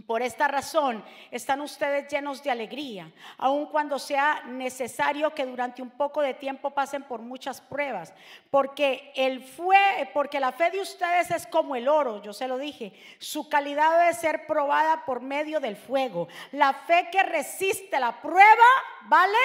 [0.06, 5.90] Por esta razón están ustedes llenos de alegría, aun cuando sea necesario que durante un
[5.90, 8.14] poco de tiempo pasen por muchas pruebas,
[8.50, 12.56] porque el fue, porque la fe de ustedes es como el oro, yo se lo
[12.56, 16.26] dije, su calidad debe ser probada por medio del fuego.
[16.52, 18.66] La fe que resiste la prueba,
[19.02, 19.37] ¿vale?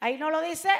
[0.00, 0.70] Ahí no lo dice,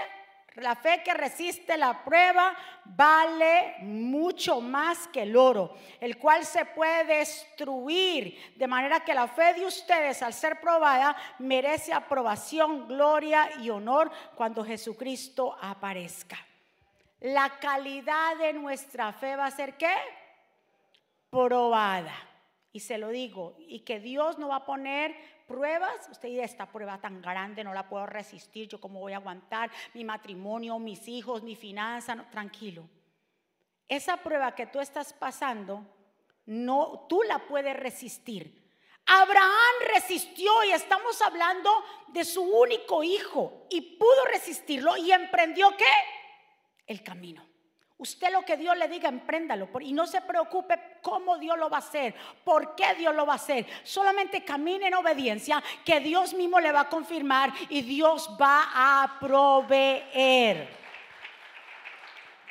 [0.61, 6.65] la fe que resiste la prueba vale mucho más que el oro, el cual se
[6.65, 8.55] puede destruir.
[8.57, 14.11] De manera que la fe de ustedes, al ser probada, merece aprobación, gloria y honor
[14.35, 16.39] cuando Jesucristo aparezca.
[17.21, 19.95] La calidad de nuestra fe va a ser qué?
[21.31, 22.15] Probada.
[22.73, 25.17] Y se lo digo, y que Dios no va a poner
[25.49, 29.17] pruebas, usted dice, esta prueba tan grande no la puedo resistir, yo cómo voy a
[29.17, 32.89] aguantar mi matrimonio, mis hijos, mi finanza, tranquilo.
[33.89, 35.85] Esa prueba que tú estás pasando,
[36.47, 38.69] no, tú la puedes resistir.
[39.07, 41.71] Abraham resistió y estamos hablando
[42.09, 45.85] de su único hijo y pudo resistirlo y emprendió qué?
[46.87, 47.48] El camino.
[47.99, 49.69] Usted lo que Dios le diga, empréndalo.
[49.81, 53.33] Y no se preocupe cómo Dios lo va a hacer, por qué Dios lo va
[53.33, 53.67] a hacer.
[53.83, 59.19] Solamente camine en obediencia, que Dios mismo le va a confirmar y Dios va a
[59.19, 60.79] proveer.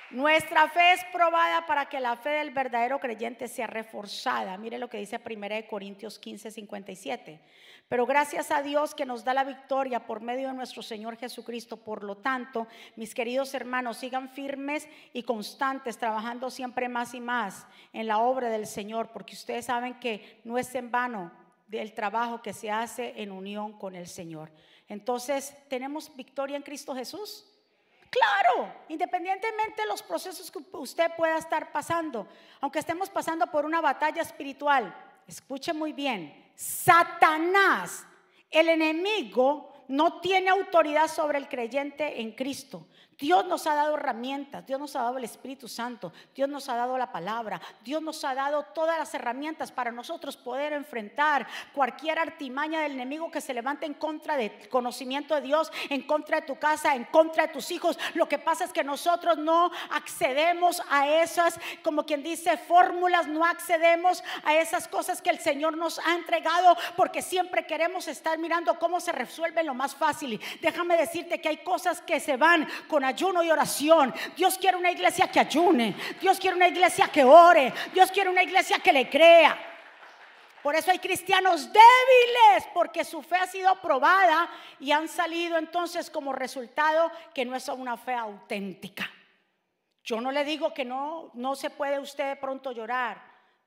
[0.09, 4.57] Nuestra fe es probada para que la fe del verdadero creyente sea reforzada.
[4.57, 7.39] Mire lo que dice 1 Corintios 15, 57.
[7.87, 11.77] Pero gracias a Dios que nos da la victoria por medio de nuestro Señor Jesucristo.
[11.77, 17.65] Por lo tanto, mis queridos hermanos, sigan firmes y constantes, trabajando siempre más y más
[17.93, 21.31] en la obra del Señor, porque ustedes saben que no es en vano
[21.71, 24.51] el trabajo que se hace en unión con el Señor.
[24.89, 27.45] Entonces, ¿tenemos victoria en Cristo Jesús?
[28.09, 32.27] Claro, independientemente de los procesos que usted pueda estar pasando,
[32.59, 34.95] aunque estemos pasando por una batalla espiritual,
[35.27, 38.07] escuche muy bien, Satanás,
[38.49, 42.87] el enemigo, no tiene autoridad sobre el creyente en Cristo.
[43.17, 46.75] Dios nos ha dado herramientas, Dios nos ha dado el Espíritu Santo, Dios nos ha
[46.75, 52.19] dado la palabra, Dios nos ha dado todas las herramientas para nosotros poder enfrentar cualquier
[52.19, 56.45] artimaña del enemigo que se levante en contra del conocimiento de Dios, en contra de
[56.45, 57.97] tu casa, en contra de tus hijos.
[58.13, 63.43] Lo que pasa es que nosotros no accedemos a esas, como quien dice, fórmulas, no
[63.43, 68.77] accedemos a esas cosas que el Señor nos ha entregado porque siempre queremos estar mirando
[68.77, 70.39] cómo se resuelve lo más fácil.
[70.61, 74.13] Déjame decirte que hay cosas que se van con ayuno y oración.
[74.35, 75.95] Dios quiere una iglesia que ayune.
[76.21, 77.73] Dios quiere una iglesia que ore.
[77.93, 79.57] Dios quiere una iglesia que le crea.
[80.61, 86.09] Por eso hay cristianos débiles, porque su fe ha sido probada y han salido entonces
[86.09, 89.09] como resultado que no es una fe auténtica.
[90.03, 93.21] Yo no le digo que no, no se puede usted de pronto llorar.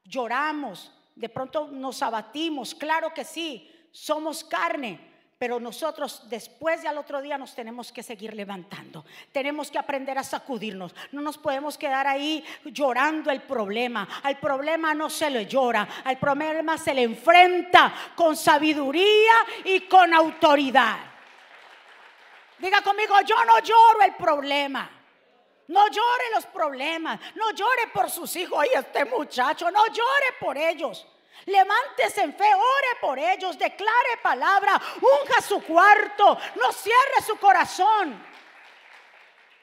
[0.04, 5.09] Lloramos, de pronto nos abatimos, claro que sí, somos carne,
[5.40, 9.06] pero nosotros después de al otro día nos tenemos que seguir levantando.
[9.32, 10.94] Tenemos que aprender a sacudirnos.
[11.12, 14.06] No nos podemos quedar ahí llorando el problema.
[14.22, 19.32] Al problema no se le llora, al problema se le enfrenta con sabiduría
[19.64, 20.98] y con autoridad.
[22.58, 24.90] Diga conmigo, yo no lloro el problema.
[25.68, 30.58] No llore los problemas, no llore por sus hijos y este muchacho, no llore por
[30.58, 31.06] ellos.
[31.46, 38.22] Levántese en fe, ore por ellos, declare palabra, unja su cuarto, no cierre su corazón.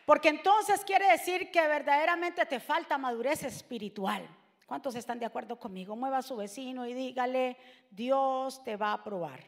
[0.06, 4.27] Porque entonces quiere decir que verdaderamente te falta madurez espiritual.
[4.65, 5.95] ¿Cuántos están de acuerdo conmigo?
[5.95, 7.58] Mueva a su vecino y dígale,
[7.89, 9.39] Dios te va a probar.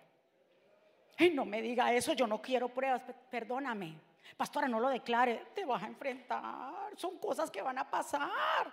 [1.17, 3.99] Ay, no me diga eso, yo no quiero pruebas, perdóname.
[4.37, 8.71] Pastora, no lo declare, te vas a enfrentar, son cosas que van a pasar.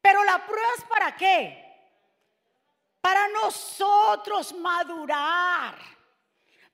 [0.00, 1.69] Pero la prueba es para qué?
[3.00, 5.78] Para nosotros madurar,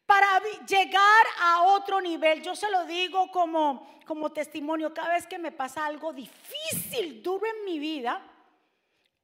[0.04, 2.42] para llegar a otro nivel.
[2.42, 7.46] Yo se lo digo como, como testimonio, cada vez que me pasa algo difícil, duro
[7.46, 8.22] en mi vida,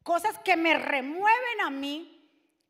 [0.02, 2.18] cosas que me remueven a mí,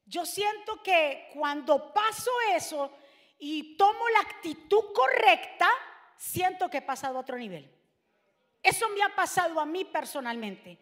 [0.06, 2.90] yo siento que cuando paso eso
[3.38, 5.68] y tomo la actitud correcta,
[6.16, 7.70] siento que he pasado a otro nivel.
[8.62, 10.78] Eso me ha pasado a mí personalmente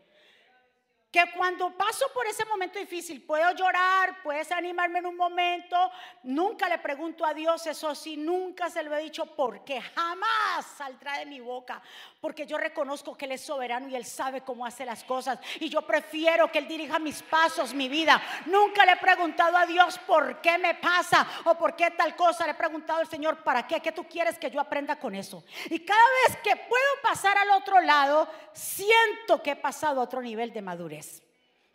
[1.11, 5.91] que cuando paso por ese momento difícil puedo llorar, puedes animarme en un momento,
[6.23, 11.19] nunca le pregunto a Dios eso sí, nunca se lo he dicho porque jamás saldrá
[11.19, 11.83] de mi boca,
[12.21, 15.69] porque yo reconozco que Él es soberano y Él sabe cómo hace las cosas y
[15.69, 18.23] yo prefiero que Él dirija mis pasos, mi vida.
[18.47, 22.45] Nunca le he preguntado a Dios por qué me pasa o por qué tal cosa,
[22.45, 23.81] le he preguntado al Señor, ¿para qué?
[23.81, 25.43] ¿Qué tú quieres que yo aprenda con eso?
[25.71, 30.23] Y cada vez que puedo pasar al otro lado, siento que he pasado a otro
[30.23, 31.00] nivel de madurez.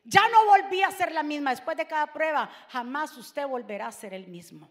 [0.06, 1.50] Ya no volví a ser la misma.
[1.50, 4.70] Después de cada prueba, jamás usted volverá a ser el mismo.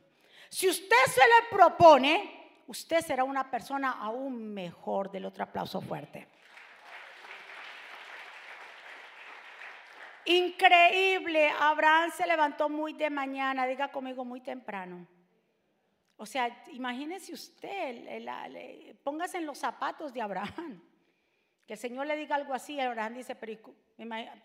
[0.48, 5.10] Si usted se le propone, usted será una persona aún mejor.
[5.10, 6.28] Del otro aplauso fuerte.
[10.26, 11.52] Increíble.
[11.58, 15.06] Abraham se levantó muy de mañana, diga conmigo muy temprano.
[16.16, 18.22] O sea, imagínese usted,
[19.02, 20.80] póngase en los zapatos de Abraham.
[21.66, 23.58] Que el Señor le diga algo así, Abraham dice, pero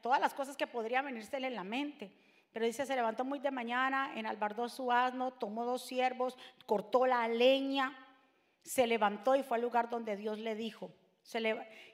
[0.01, 2.11] todas las cosas que podrían venírsele en la mente.
[2.51, 7.27] Pero dice, se levantó muy de mañana, enalbardó su asno, tomó dos siervos, cortó la
[7.27, 7.95] leña,
[8.63, 10.91] se levantó y fue al lugar donde Dios le dijo.
[11.21, 11.39] Se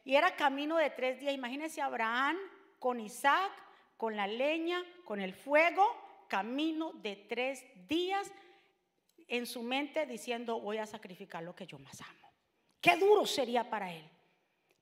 [0.06, 1.34] y era camino de tres días.
[1.34, 2.38] Imagínense Abraham
[2.80, 3.52] con Isaac,
[3.98, 5.84] con la leña, con el fuego,
[6.30, 8.32] camino de tres días
[9.28, 12.32] en su mente diciendo, voy a sacrificar lo que yo más amo.
[12.80, 14.08] Qué duro sería para él.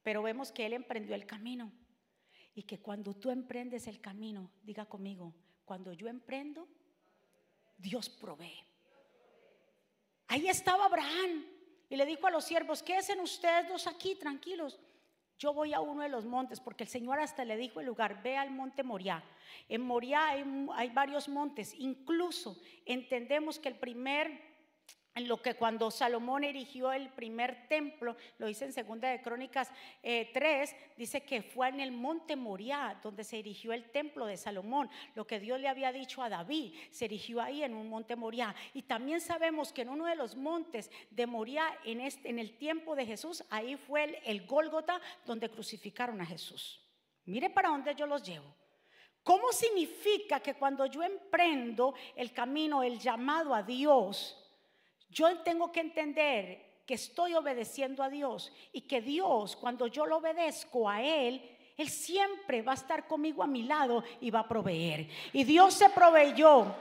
[0.04, 1.72] Pero vemos que Él emprendió el camino.
[2.54, 5.34] Y que cuando tú emprendes el camino, diga conmigo,
[5.66, 6.68] cuando yo emprendo,
[7.78, 8.64] Dios provee.
[10.28, 11.46] Ahí estaba Abraham
[11.90, 14.80] y le dijo a los siervos, ¿qué hacen ustedes dos aquí tranquilos?
[15.40, 18.22] Yo voy a uno de los montes, porque el Señor hasta le dijo el lugar,
[18.22, 19.24] ve al monte Moriah.
[19.68, 24.53] En Moriah hay, hay varios montes, incluso entendemos que el primer
[25.16, 29.70] lo que cuando Salomón erigió el primer templo, lo dice en Segunda de Crónicas
[30.02, 34.38] 3, eh, dice que fue en el monte Moriah donde se erigió el templo de
[34.38, 34.90] Salomón.
[35.14, 38.56] Lo que Dios le había dicho a David, se erigió ahí en un monte Moriah.
[38.74, 42.58] Y también sabemos que en uno de los montes de Moriah, en, este, en el
[42.58, 46.82] tiempo de Jesús, ahí fue el, el Gólgota donde crucificaron a Jesús.
[47.26, 48.54] Mire para dónde yo los llevo.
[49.24, 54.43] ¿Cómo significa que cuando yo emprendo el camino, el llamado a Dios,
[55.14, 60.18] yo tengo que entender que estoy obedeciendo a Dios y que Dios, cuando yo lo
[60.18, 61.42] obedezco a Él,
[61.78, 65.08] Él siempre va a estar conmigo a mi lado y va a proveer.
[65.32, 66.76] Y Dios se proveyó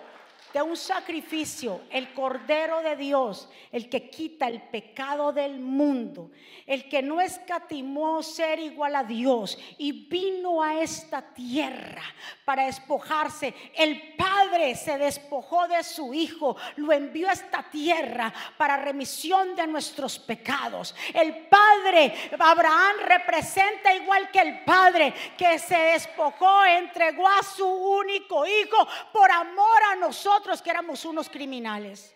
[0.53, 6.31] de un sacrificio, el Cordero de Dios, el que quita el pecado del mundo,
[6.67, 12.03] el que no escatimó ser igual a Dios y vino a esta tierra
[12.45, 13.55] para despojarse.
[13.75, 19.67] El Padre se despojó de su Hijo, lo envió a esta tierra para remisión de
[19.67, 20.95] nuestros pecados.
[21.15, 28.47] El Padre, Abraham representa igual que el Padre que se despojó, entregó a su único
[28.47, 32.15] Hijo por amor a nosotros que éramos unos criminales,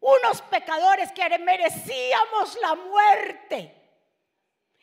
[0.00, 3.75] unos pecadores que merecíamos la muerte.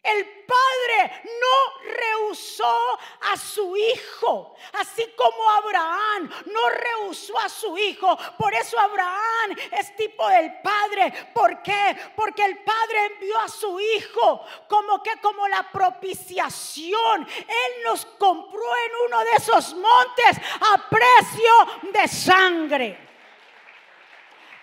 [0.03, 8.17] El Padre no rehusó a su hijo, así como Abraham no rehusó a su hijo.
[8.37, 11.31] Por eso Abraham es tipo del Padre.
[11.33, 11.97] ¿Por qué?
[12.17, 17.25] Porque el Padre envió a su hijo como que como la propiciación.
[17.37, 22.99] Él nos compró en uno de esos montes a precio de sangre.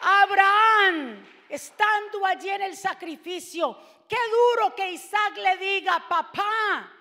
[0.03, 3.77] Abraham, estando allí en el sacrificio,
[4.11, 6.93] Qué duro que Isaac le diga, papá,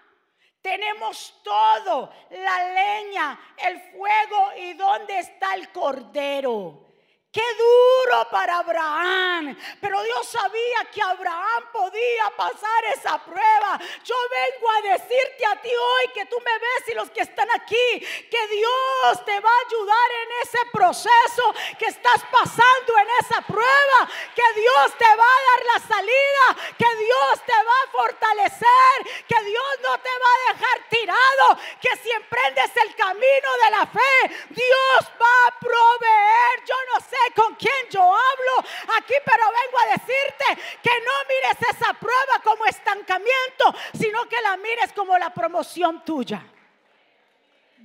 [0.62, 6.89] tenemos todo, la leña, el fuego y dónde está el cordero.
[7.32, 9.56] Qué duro para Abraham.
[9.80, 13.80] Pero Dios sabía que Abraham podía pasar esa prueba.
[14.04, 17.48] Yo vengo a decirte a ti hoy que tú me ves y los que están
[17.52, 23.42] aquí, que Dios te va a ayudar en ese proceso que estás pasando, en esa
[23.42, 24.10] prueba.
[24.34, 26.74] Que Dios te va a dar la salida.
[26.80, 29.26] Que Dios te va a fortalecer.
[29.28, 31.60] Que Dios no te va a dejar tirado.
[31.80, 36.66] Que si emprendes el camino de la fe, Dios va a proveer.
[36.66, 41.76] Yo no sé con quién yo hablo aquí, pero vengo a decirte que no mires
[41.76, 46.44] esa prueba como estancamiento, sino que la mires como la promoción tuya.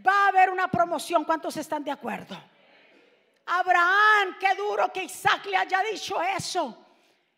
[0.06, 2.36] Va a haber una promoción, ¿cuántos están de acuerdo?
[3.46, 6.84] Abraham, qué duro que Isaac le haya dicho eso.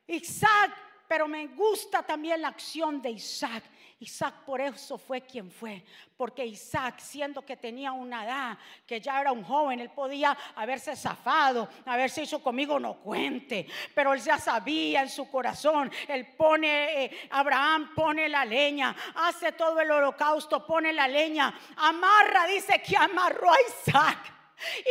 [0.07, 0.73] Isaac,
[1.09, 3.65] pero me gusta también la acción de Isaac.
[3.99, 5.83] Isaac por eso fue quien fue,
[6.19, 10.95] porque Isaac, siendo que tenía una edad, que ya era un joven, él podía haberse
[10.95, 17.05] zafado, haberse hecho conmigo no cuente, pero él ya sabía en su corazón, él pone,
[17.05, 22.99] eh, Abraham pone la leña, hace todo el holocausto, pone la leña, amarra, dice que
[22.99, 24.36] amarró a Isaac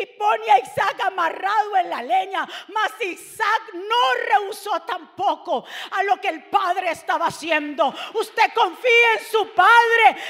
[0.01, 2.47] y pone a Isaac amarrado en la leña.
[2.68, 7.93] Mas Isaac no rehusó tampoco a lo que el padre estaba haciendo.
[8.13, 10.22] Usted confía en su padre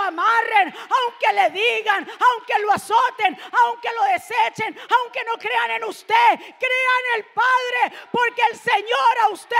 [0.00, 6.30] amarren, aunque le digan, aunque lo azoten, aunque lo desechen, aunque no crean en usted,
[6.36, 9.56] crean en el padre porque el Señor a usted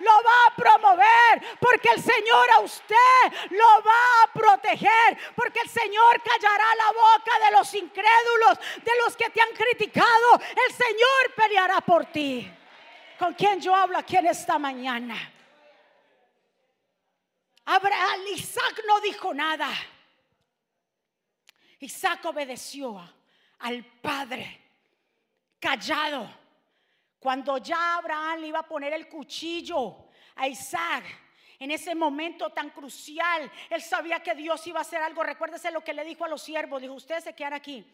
[0.00, 5.68] lo va a promover, porque el Señor a usted lo va a proteger, porque el
[5.68, 11.34] Señor callará la boca de los incrédulos de los que te han criticado, el Señor
[11.36, 12.50] peleará por ti.
[13.18, 15.39] ¿Con quien yo hablo aquí en esta mañana?
[17.72, 19.70] Abraham, Isaac no dijo nada.
[21.78, 23.00] Isaac obedeció
[23.60, 24.60] al padre,
[25.58, 26.28] callado.
[27.18, 31.04] Cuando ya Abraham le iba a poner el cuchillo a Isaac,
[31.58, 35.22] en ese momento tan crucial, él sabía que Dios iba a hacer algo.
[35.22, 36.80] Recuérdese lo que le dijo a los siervos.
[36.80, 37.86] Dijo, ustedes se quedan aquí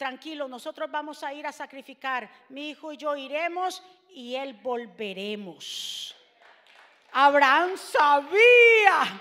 [0.00, 2.30] tranquilo, nosotros vamos a ir a sacrificar.
[2.48, 6.16] Mi hijo y yo iremos y él volveremos.
[7.12, 9.20] Abraham sabía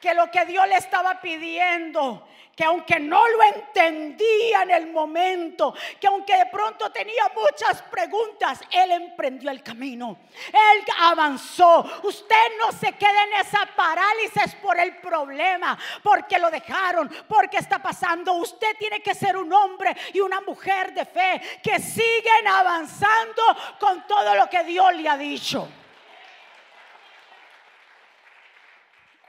[0.00, 2.24] que lo que Dios le estaba pidiendo
[2.58, 8.60] que aunque no lo entendía en el momento, que aunque de pronto tenía muchas preguntas,
[8.72, 10.18] Él emprendió el camino.
[10.48, 11.88] Él avanzó.
[12.02, 17.80] Usted no se quede en esa parálisis por el problema, porque lo dejaron, porque está
[17.80, 18.32] pasando.
[18.32, 23.42] Usted tiene que ser un hombre y una mujer de fe que siguen avanzando
[23.78, 25.68] con todo lo que Dios le ha dicho.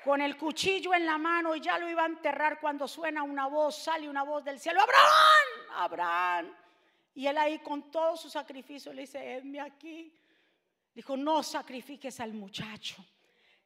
[0.03, 3.47] Con el cuchillo en la mano y ya lo iba a enterrar cuando suena una
[3.47, 6.55] voz, sale una voz del cielo, Abraham, Abraham.
[7.15, 10.13] Y él ahí con todo su sacrificio le dice, edme aquí.
[10.93, 13.03] Dijo, no sacrifiques al muchacho.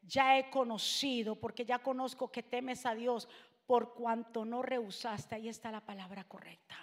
[0.02, 3.28] Ya he conocido, porque ya conozco que temes a Dios,
[3.66, 6.76] por cuanto no rehusaste, ahí está la palabra correcta,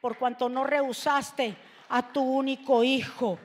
[0.00, 1.56] por cuanto no rehusaste
[1.88, 3.38] a tu único hijo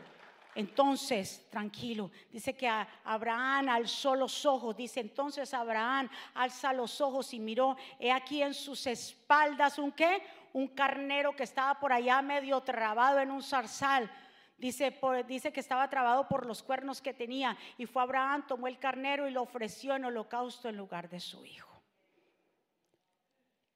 [0.56, 2.70] entonces, tranquilo, dice que
[3.04, 8.54] Abraham alzó los ojos, dice entonces Abraham alza los ojos y miró, he aquí en
[8.54, 14.10] sus espaldas un qué, un carnero que estaba por allá medio trabado en un zarzal.
[14.58, 14.98] Dice,
[15.28, 17.58] dice que estaba trabado por los cuernos que tenía.
[17.78, 21.44] Y fue Abraham, tomó el carnero y lo ofreció en holocausto en lugar de su
[21.46, 21.70] hijo.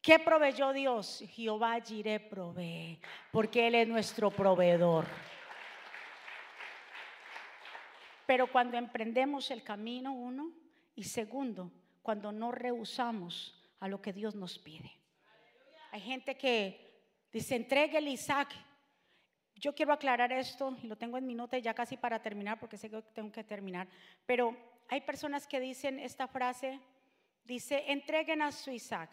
[0.02, 1.26] ¿Qué proveyó Dios?
[1.32, 2.98] Jehová Jireh provee,
[3.34, 5.06] porque Él es nuestro proveedor.
[8.30, 10.54] Pero cuando emprendemos el camino, uno,
[10.94, 11.72] y segundo,
[12.04, 14.92] cuando no rehusamos a lo que Dios nos pide.
[15.90, 17.02] Hay gente que
[17.34, 18.54] dice, entregue el Isaac.
[19.56, 22.78] Yo quiero aclarar esto, y lo tengo en mi nota ya casi para terminar, porque
[22.78, 23.88] sé que tengo que terminar.
[24.28, 24.56] Pero
[24.90, 26.80] hay personas que dicen esta frase,
[27.46, 29.10] dice, entreguen a su Isaac.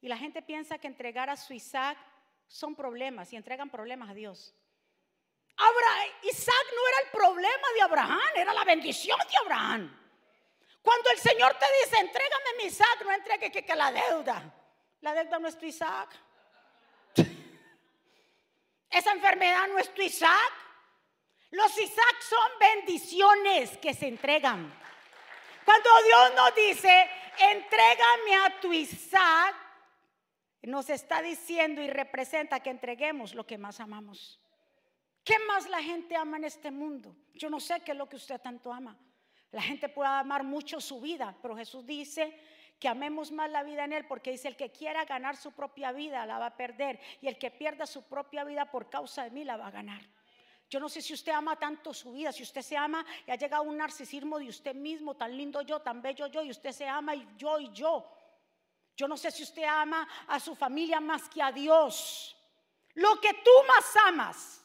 [0.00, 1.98] Y la gente piensa que entregar a su Isaac
[2.46, 4.54] son problemas y entregan problemas a Dios.
[6.22, 9.96] Isaac no era el problema de Abraham, era la bendición de Abraham.
[10.82, 14.42] Cuando el Señor te dice, entrégame mi Isaac, no entregue que, que la deuda.
[15.00, 16.16] La deuda no es tu Isaac.
[18.90, 20.52] Esa enfermedad no es tu Isaac.
[21.50, 24.72] Los Isaac son bendiciones que se entregan.
[25.64, 29.54] Cuando Dios nos dice, entrégame a tu Isaac,
[30.62, 34.39] nos está diciendo y representa que entreguemos lo que más amamos.
[35.24, 37.14] ¿Qué más la gente ama en este mundo?
[37.34, 38.96] Yo no sé qué es lo que usted tanto ama.
[39.52, 42.38] La gente puede amar mucho su vida, pero Jesús dice
[42.78, 45.92] que amemos más la vida en Él, porque dice, el que quiera ganar su propia
[45.92, 49.30] vida la va a perder, y el que pierda su propia vida por causa de
[49.30, 50.02] mí la va a ganar.
[50.70, 53.34] Yo no sé si usted ama tanto su vida, si usted se ama y ha
[53.34, 56.86] llegado un narcisismo de usted mismo, tan lindo yo, tan bello yo, y usted se
[56.86, 58.08] ama y yo y yo.
[58.96, 62.36] Yo no sé si usted ama a su familia más que a Dios.
[62.94, 64.59] Lo que tú más amas,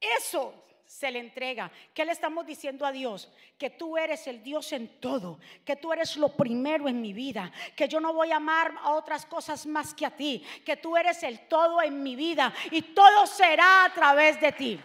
[0.00, 0.54] eso
[0.88, 1.70] se le entrega.
[1.92, 3.30] ¿Qué le estamos diciendo a Dios?
[3.58, 7.52] Que tú eres el Dios en todo, que tú eres lo primero en mi vida,
[7.76, 10.96] que yo no voy a amar a otras cosas más que a ti, que tú
[10.96, 14.80] eres el todo en mi vida y todo será a través de ti.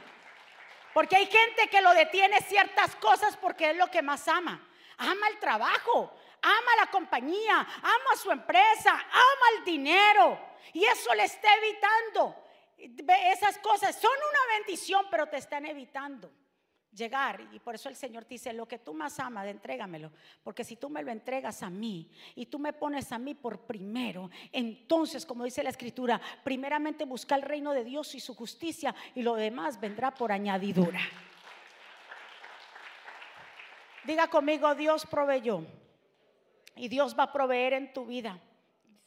[0.93, 4.61] Porque hay gente que lo detiene ciertas cosas porque es lo que más ama.
[4.97, 10.37] Ama el trabajo, ama la compañía, ama su empresa, ama el dinero.
[10.73, 12.42] Y eso le está evitando
[13.31, 16.31] esas cosas son una bendición, pero te están evitando
[16.93, 17.41] llegar.
[17.51, 20.11] Y por eso el Señor te dice, lo que tú más amas, entrégamelo.
[20.43, 23.61] Porque si tú me lo entregas a mí y tú me pones a mí por
[23.61, 28.93] primero, entonces, como dice la Escritura, primeramente busca el reino de Dios y su justicia
[29.15, 31.01] y lo demás vendrá por añadidura.
[34.05, 35.65] Diga conmigo, Dios proveyó.
[36.75, 38.39] Y Dios va a proveer en tu vida.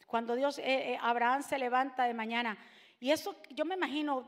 [0.07, 2.57] Cuando Dios, eh, eh, Abraham se levanta de mañana,
[2.99, 4.25] y eso, yo me imagino,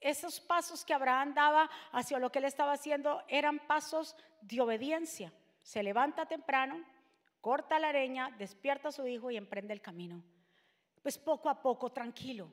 [0.00, 5.32] esos pasos que Abraham daba hacia lo que él estaba haciendo eran pasos de obediencia.
[5.62, 6.84] Se levanta temprano,
[7.40, 10.22] corta la leña, despierta a su hijo y emprende el camino.
[11.02, 12.52] Pues poco a poco, tranquilo.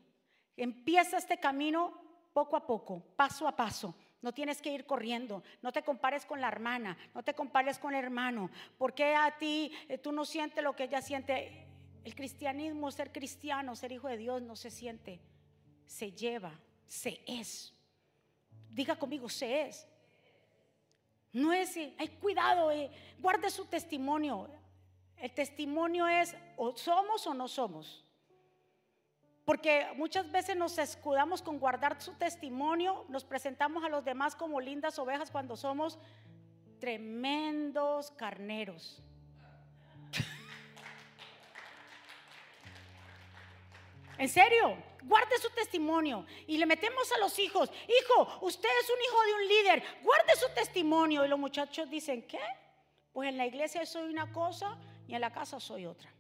[0.56, 2.00] Empieza este camino
[2.34, 3.96] poco a poco, paso a paso.
[4.22, 7.96] No tienes que ir corriendo, no te compares con la hermana, no te compares con
[7.96, 11.66] el hermano, porque a ti eh, tú no sientes lo que ella siente.
[12.04, 15.22] El cristianismo, ser cristiano, ser hijo de Dios, no se siente
[15.90, 16.52] se lleva,
[16.88, 17.74] se es.
[18.70, 19.88] Diga conmigo, se es.
[21.34, 24.48] No es, hay cuidado, eh, guarde su testimonio.
[25.18, 28.06] El testimonio es o somos o no somos.
[29.46, 34.62] Porque muchas veces nos escudamos con guardar su testimonio, nos presentamos a los demás como
[34.62, 35.98] lindas ovejas cuando somos
[36.80, 39.02] tremendos carneros.
[44.20, 44.78] ¿En serio?
[45.04, 46.26] guarde su testimonio.
[46.48, 50.36] Y le metemos a los hijos, hijo, usted es un hijo de un líder, guarde
[50.36, 51.26] su testimonio.
[51.26, 52.42] Y los muchachos dicen, ¿qué?
[53.12, 56.14] Pues en la iglesia soy una cosa y en la casa soy otra.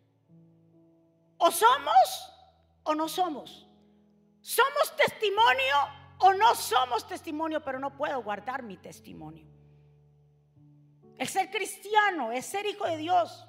[1.38, 2.34] O somos
[2.84, 3.68] o no somos.
[4.42, 5.76] Somos testimonio
[6.20, 9.48] o no somos testimonio, pero no puedo guardar mi testimonio.
[11.18, 13.46] El ser cristiano es ser hijo de Dios.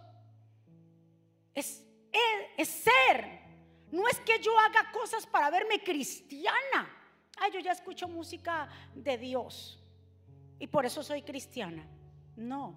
[1.55, 3.40] Es, es, es ser
[3.93, 6.89] no es que yo haga cosas para verme cristiana.
[7.39, 9.83] Ay, yo ya escucho música de Dios
[10.59, 11.87] y por eso soy cristiana.
[12.37, 12.75] No,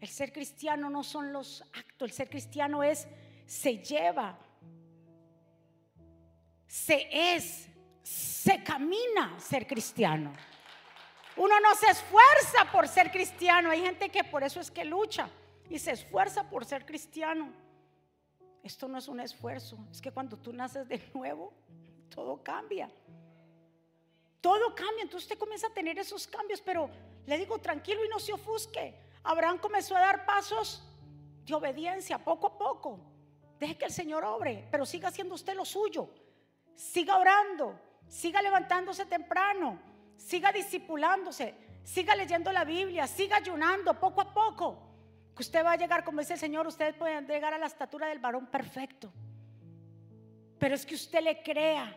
[0.00, 3.08] el ser cristiano no son los actos, el ser cristiano es,
[3.46, 4.38] se lleva,
[6.66, 7.68] se es,
[8.02, 10.32] se camina ser cristiano.
[11.36, 15.28] Uno no se esfuerza por ser cristiano, hay gente que por eso es que lucha
[15.70, 17.52] y se esfuerza por ser cristiano.
[18.62, 21.52] Esto no es un esfuerzo, es que cuando tú naces de nuevo,
[22.08, 22.90] todo cambia.
[24.40, 26.90] Todo cambia, entonces usted comienza a tener esos cambios, pero
[27.26, 28.94] le digo tranquilo y no se ofusque.
[29.22, 30.82] Abraham comenzó a dar pasos
[31.44, 33.00] de obediencia poco a poco.
[33.58, 36.08] Deje que el Señor obre, pero siga haciendo usted lo suyo.
[36.74, 39.78] Siga orando, siga levantándose temprano,
[40.16, 41.54] siga disipulándose,
[41.84, 44.91] siga leyendo la Biblia, siga ayunando poco a poco.
[45.42, 48.20] Usted va a llegar, como dice el Señor, ustedes pueden llegar a la estatura del
[48.20, 49.12] varón perfecto.
[50.56, 51.96] Pero es que usted le crea,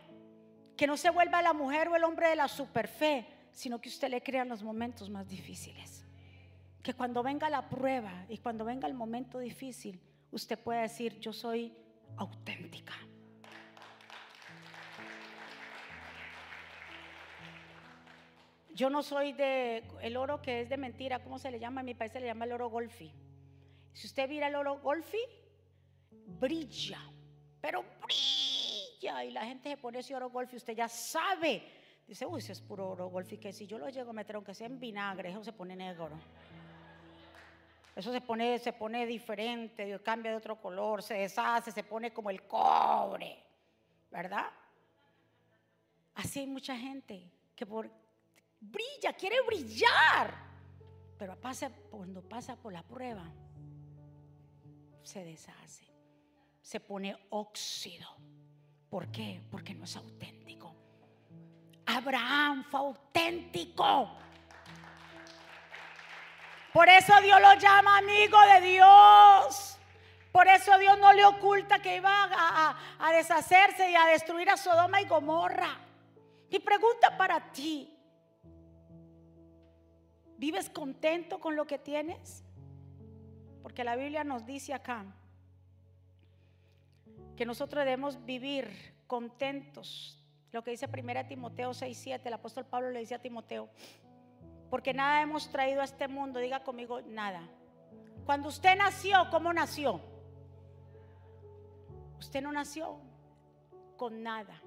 [0.76, 4.08] que no se vuelva la mujer o el hombre de la superfe, sino que usted
[4.08, 6.04] le crea en los momentos más difíciles.
[6.82, 10.00] Que cuando venga la prueba y cuando venga el momento difícil,
[10.32, 11.72] usted pueda decir, yo soy
[12.16, 12.94] auténtica.
[18.74, 21.82] Yo no soy de el oro que es de mentira, ¿cómo se le llama?
[21.82, 23.12] En mi país se le llama el oro golfi.
[23.96, 25.22] Si usted mira el oro golfi,
[26.38, 27.00] brilla,
[27.62, 29.24] pero brilla.
[29.24, 31.62] Y la gente se pone ese oro golfi, usted ya sabe.
[32.06, 34.52] Dice, uy, ese es puro oro golfi, que si yo lo llego a meter, aunque
[34.52, 36.10] sea en vinagre, eso se pone negro.
[37.94, 42.28] Eso se pone, se pone diferente, cambia de otro color, se deshace, se pone como
[42.28, 43.42] el cobre,
[44.10, 44.50] ¿verdad?
[46.16, 47.90] Así hay mucha gente que por,
[48.60, 50.34] brilla, quiere brillar,
[51.16, 53.32] pero pasa, cuando pasa por la prueba,
[55.06, 55.86] se deshace,
[56.60, 58.08] se pone óxido.
[58.90, 59.40] ¿Por qué?
[59.50, 60.74] Porque no es auténtico.
[61.86, 64.10] Abraham fue auténtico.
[66.72, 69.78] Por eso Dios lo llama amigo de Dios.
[70.32, 74.56] Por eso Dios no le oculta que iba a, a deshacerse y a destruir a
[74.56, 75.78] Sodoma y Gomorra.
[76.50, 77.96] Mi pregunta para ti,
[80.36, 82.45] ¿vives contento con lo que tienes?
[83.66, 85.04] Porque la Biblia nos dice acá
[87.36, 88.70] que nosotros debemos vivir
[89.08, 90.24] contentos.
[90.52, 93.68] Lo que dice 1 Timoteo 6:7, el apóstol Pablo le dice a Timoteo,
[94.70, 97.42] porque nada hemos traído a este mundo, diga conmigo, nada.
[98.24, 100.00] Cuando usted nació, ¿cómo nació?
[102.20, 103.00] Usted no nació
[103.96, 104.62] con nada.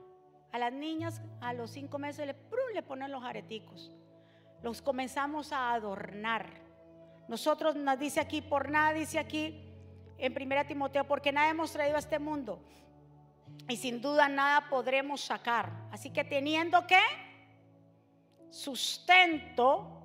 [0.52, 2.36] A las niñas a los cinco meses le,
[2.74, 3.96] le ponen los areticos.
[4.62, 6.68] Los comenzamos a adornar.
[7.30, 9.64] Nosotros nos dice aquí, por nada dice aquí
[10.18, 12.62] en 1 Timoteo, porque nada hemos traído a este mundo.
[13.70, 15.72] Y sin duda nada podremos sacar.
[15.92, 17.00] Así que teniendo que
[18.50, 20.04] sustento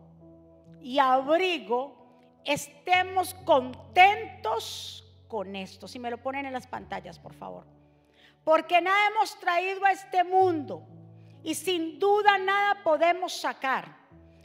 [0.81, 5.89] y abrigo, estemos contentos con esto.
[5.89, 7.75] Si me lo ponen en las pantallas, por favor
[8.45, 10.87] porque nada hemos traído a este mundo
[11.43, 13.97] y sin duda nada podemos sacar.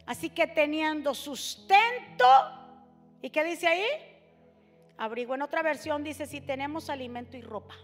[0.05, 2.25] Así que teniendo sustento,
[3.21, 3.85] ¿y qué dice ahí?
[4.97, 5.33] Abrigo.
[5.33, 7.75] En otra versión dice si tenemos alimento y ropa.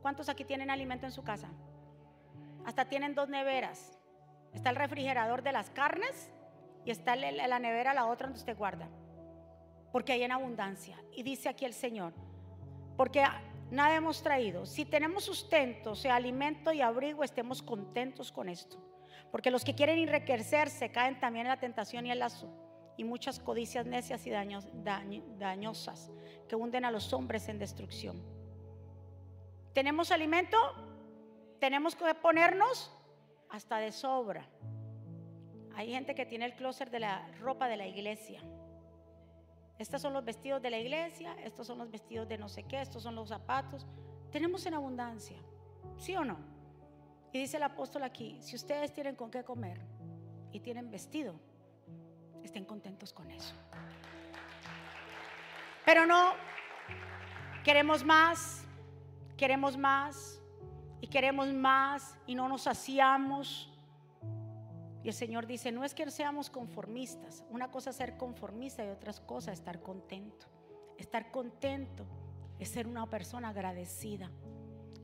[0.00, 1.48] ¿Cuántos aquí tienen alimento en su casa?
[2.64, 3.98] Hasta tienen dos neveras.
[4.54, 6.30] Está el refrigerador de las carnes
[6.84, 8.88] y está la nevera, la otra donde usted guarda.
[9.92, 10.98] Porque hay en abundancia.
[11.12, 12.14] Y dice aquí el Señor,
[12.96, 13.22] porque
[13.70, 14.64] nada hemos traído.
[14.66, 18.78] Si tenemos sustento, sea alimento y abrigo, estemos contentos con esto.
[19.30, 22.63] Porque los que quieren enriquecerse caen también en la tentación y el lazo
[22.96, 26.10] y muchas codicias necias y dañosas
[26.48, 28.22] que hunden a los hombres en destrucción.
[29.72, 30.56] ¿Tenemos alimento?
[31.58, 32.92] ¿Tenemos que ponernos?
[33.50, 34.48] Hasta de sobra.
[35.74, 38.40] Hay gente que tiene el closet de la ropa de la iglesia.
[39.78, 42.80] Estos son los vestidos de la iglesia, estos son los vestidos de no sé qué,
[42.80, 43.86] estos son los zapatos.
[44.30, 45.36] Tenemos en abundancia,
[45.98, 46.38] ¿sí o no?
[47.32, 49.80] Y dice el apóstol aquí, si ustedes tienen con qué comer
[50.52, 51.34] y tienen vestido,
[52.46, 53.54] estén contentos con eso.
[55.84, 56.32] Pero no,
[57.62, 58.64] queremos más,
[59.36, 60.40] queremos más
[61.00, 63.70] y queremos más y no nos hacíamos
[65.04, 67.44] y el Señor dice, no es que seamos conformistas.
[67.50, 70.46] Una cosa es ser conformista y otra cosa es estar contento.
[70.96, 72.06] Estar contento
[72.58, 74.30] es ser una persona agradecida.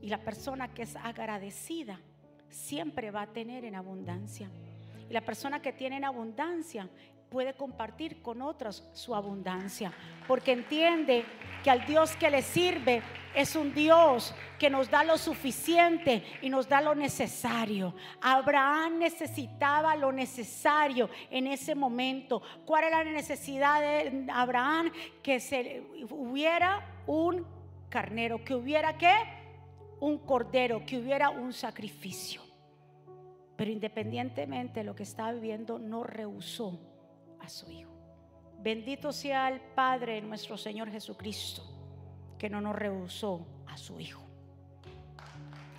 [0.01, 2.01] Y la persona que es agradecida
[2.49, 4.49] siempre va a tener en abundancia.
[5.07, 6.89] Y la persona que tiene en abundancia
[7.31, 9.93] puede compartir con otros su abundancia,
[10.27, 11.23] porque entiende
[11.63, 13.01] que al Dios que le sirve
[13.33, 17.95] es un Dios que nos da lo suficiente y nos da lo necesario.
[18.21, 22.41] Abraham necesitaba lo necesario en ese momento.
[22.65, 24.91] ¿Cuál era la necesidad de Abraham?
[25.23, 27.47] Que se hubiera un
[27.87, 29.15] carnero, que hubiera qué?
[30.01, 32.41] Un cordero, que hubiera un sacrificio.
[33.55, 36.90] Pero independientemente de lo que estaba viviendo, no rehusó
[37.41, 37.91] a su Hijo.
[38.59, 41.63] Bendito sea el Padre nuestro Señor Jesucristo,
[42.37, 44.21] que no nos rehusó a su Hijo.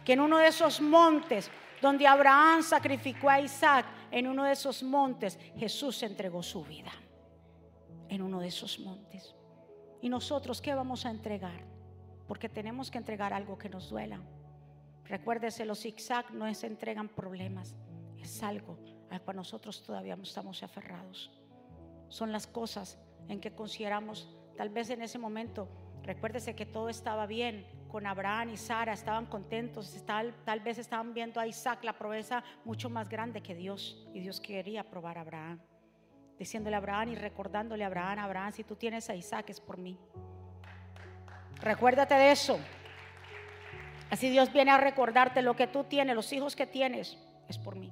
[0.04, 1.50] Que en uno de esos montes
[1.80, 6.92] donde Abraham sacrificó a Isaac, en uno de esos montes Jesús entregó su vida.
[8.08, 9.34] En uno de esos montes.
[10.00, 11.64] ¿Y nosotros qué vamos a entregar?
[12.26, 14.20] Porque tenemos que entregar algo que nos duela.
[15.04, 17.76] Recuérdese, los zigzag no se entregan problemas,
[18.20, 18.78] es algo
[19.10, 21.30] al cual nosotros todavía estamos aferrados
[22.12, 22.98] son las cosas
[23.28, 25.66] en que consideramos, tal vez en ese momento,
[26.02, 31.14] recuérdese que todo estaba bien con Abraham y Sara, estaban contentos, tal, tal vez estaban
[31.14, 35.22] viendo a Isaac la promesa mucho más grande que Dios, y Dios quería probar a
[35.22, 35.60] Abraham,
[36.38, 39.78] diciéndole a Abraham y recordándole a Abraham, Abraham, si tú tienes a Isaac es por
[39.78, 39.98] mí.
[41.62, 42.58] Recuérdate de eso.
[44.10, 47.16] Así Dios viene a recordarte lo que tú tienes, los hijos que tienes,
[47.48, 47.90] es por mí.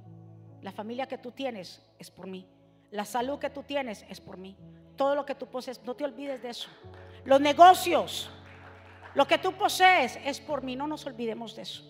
[0.61, 2.47] La familia que tú tienes es por mí.
[2.91, 4.57] La salud que tú tienes es por mí.
[4.97, 6.68] Todo lo que tú posees, no te olvides de eso.
[7.24, 8.30] Los negocios,
[9.14, 10.76] lo que tú posees es por mí.
[10.76, 11.84] No nos olvidemos de eso.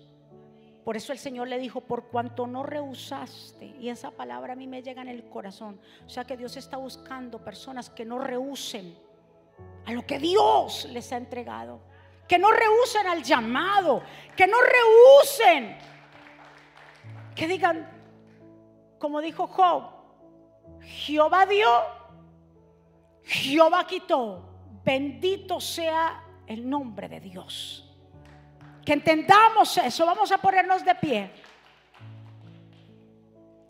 [0.84, 4.66] Por eso el Señor le dijo, por cuanto no rehusaste, y esa palabra a mí
[4.66, 5.80] me llega en el corazón.
[6.06, 8.96] O sea que Dios está buscando personas que no rehusen
[9.86, 11.80] a lo que Dios les ha entregado.
[12.26, 14.02] Que no rehusen al llamado.
[14.36, 15.76] Que no rehusen.
[17.34, 17.88] Que digan,
[18.98, 19.99] como dijo Job,
[20.82, 21.68] Jehová dio,
[23.24, 24.46] Jehová quitó.
[24.84, 27.86] Bendito sea el nombre de Dios.
[28.84, 30.06] Que entendamos eso.
[30.06, 31.30] Vamos a ponernos de pie.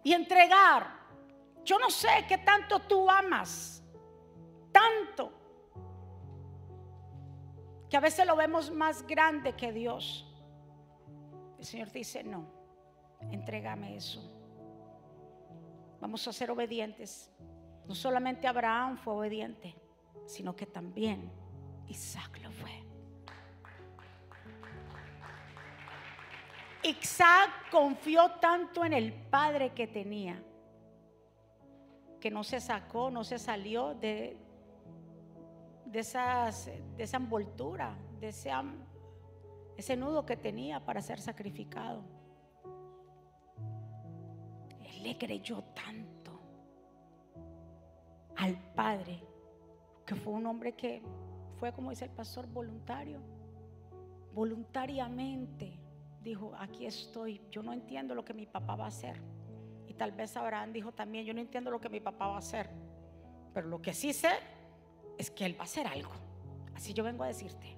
[0.02, 0.98] Y entregar.
[1.64, 3.82] Yo no sé qué tanto tú amas.
[4.72, 5.40] Tanto.
[7.90, 10.24] que a veces lo vemos más grande que Dios.
[11.58, 12.46] El Señor dice, no,
[13.32, 14.39] entrégame eso.
[16.00, 17.30] Vamos a ser obedientes.
[17.86, 19.74] No solamente Abraham fue obediente,
[20.26, 21.30] sino que también
[21.88, 22.70] Isaac lo fue.
[26.82, 30.42] Isaac confió tanto en el padre que tenía
[32.20, 34.36] que no se sacó, no se salió de,
[35.86, 38.52] de, esas, de esa envoltura, de ese,
[39.76, 42.04] ese nudo que tenía para ser sacrificado.
[45.02, 46.40] Le creyó tanto
[48.36, 49.22] al Padre,
[50.06, 51.02] que fue un hombre que
[51.58, 53.20] fue, como dice el pastor, voluntario.
[54.32, 55.78] Voluntariamente
[56.22, 59.16] dijo, aquí estoy, yo no entiendo lo que mi papá va a hacer.
[59.86, 62.38] Y tal vez Abraham dijo también, yo no entiendo lo que mi papá va a
[62.38, 62.70] hacer,
[63.52, 64.30] pero lo que sí sé
[65.18, 66.12] es que él va a hacer algo.
[66.74, 67.76] Así yo vengo a decirte.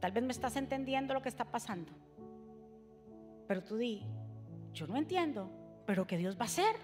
[0.00, 1.92] Tal vez me estás entendiendo lo que está pasando.
[3.48, 4.04] Pero tú di,
[4.72, 5.50] yo no entiendo,
[5.86, 6.74] pero que Dios va a hacer,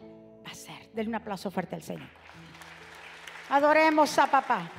[0.45, 0.91] va a hacer.
[0.95, 2.09] Denle un aplauso fuerte al Señor.
[3.51, 4.71] Adoremos a papá.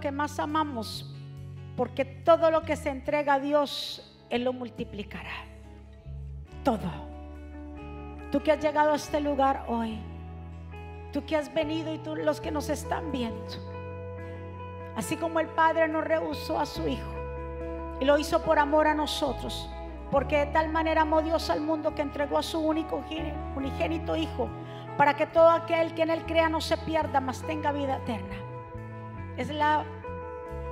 [0.00, 1.14] Que más amamos,
[1.76, 5.30] porque todo lo que se entrega a Dios, Él lo multiplicará.
[6.64, 6.90] Todo.
[8.32, 9.98] Tú que has llegado a este lugar hoy,
[11.12, 13.44] tú que has venido y tú los que nos están viendo,
[14.96, 17.14] así como el Padre no rehusó a su Hijo
[18.00, 19.68] y lo hizo por amor a nosotros,
[20.10, 23.04] porque de tal manera amó Dios al mundo que entregó a su único
[23.56, 24.48] unigénito Hijo
[24.96, 28.49] para que todo aquel que en él crea no se pierda, mas tenga vida eterna.
[29.40, 29.86] Es la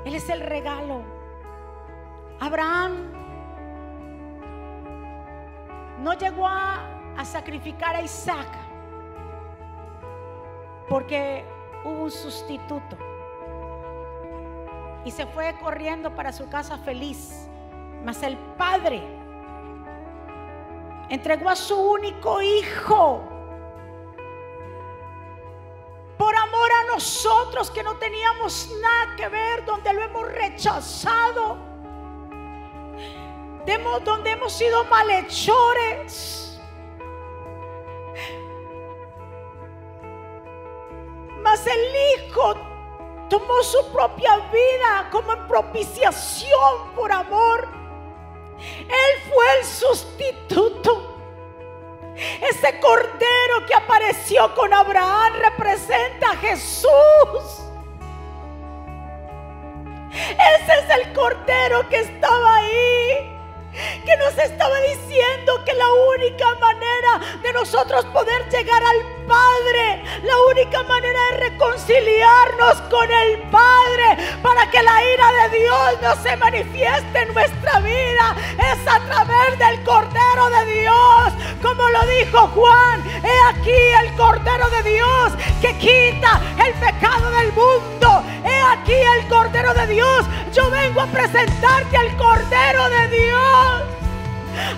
[0.04, 1.00] él es el regalo.
[2.38, 3.12] Abraham
[6.00, 8.46] no llegó a, a sacrificar a Isaac
[10.86, 11.46] porque
[11.82, 12.98] hubo un sustituto
[15.06, 17.48] y se fue corriendo para su casa feliz.
[18.04, 19.02] Mas el padre
[21.08, 23.37] entregó a su único hijo
[26.98, 31.56] nosotros que no teníamos nada que ver, donde lo hemos rechazado,
[34.04, 36.60] donde hemos sido malhechores.
[41.40, 41.80] Mas el
[42.26, 42.54] Hijo
[43.30, 47.68] tomó su propia vida como en propiciación por amor.
[48.58, 51.17] Él fue el sustituto.
[52.18, 56.88] Ese cordero que apareció con Abraham representa a Jesús.
[60.12, 63.34] Ese es el cordero que estaba ahí
[64.04, 70.34] que nos estaba diciendo que la única manera de nosotros poder llegar al Padre, la
[70.50, 76.36] única manera de reconciliarnos con el Padre para que la ira de Dios no se
[76.36, 83.04] manifieste en nuestra vida es a través del Cordero de Dios, como lo dijo Juan,
[83.22, 89.28] he aquí el Cordero de Dios que quita el pecado del mundo, he aquí el
[89.28, 90.24] Cordero de Dios,
[90.54, 93.97] yo vengo a presentarte al Cordero de Dios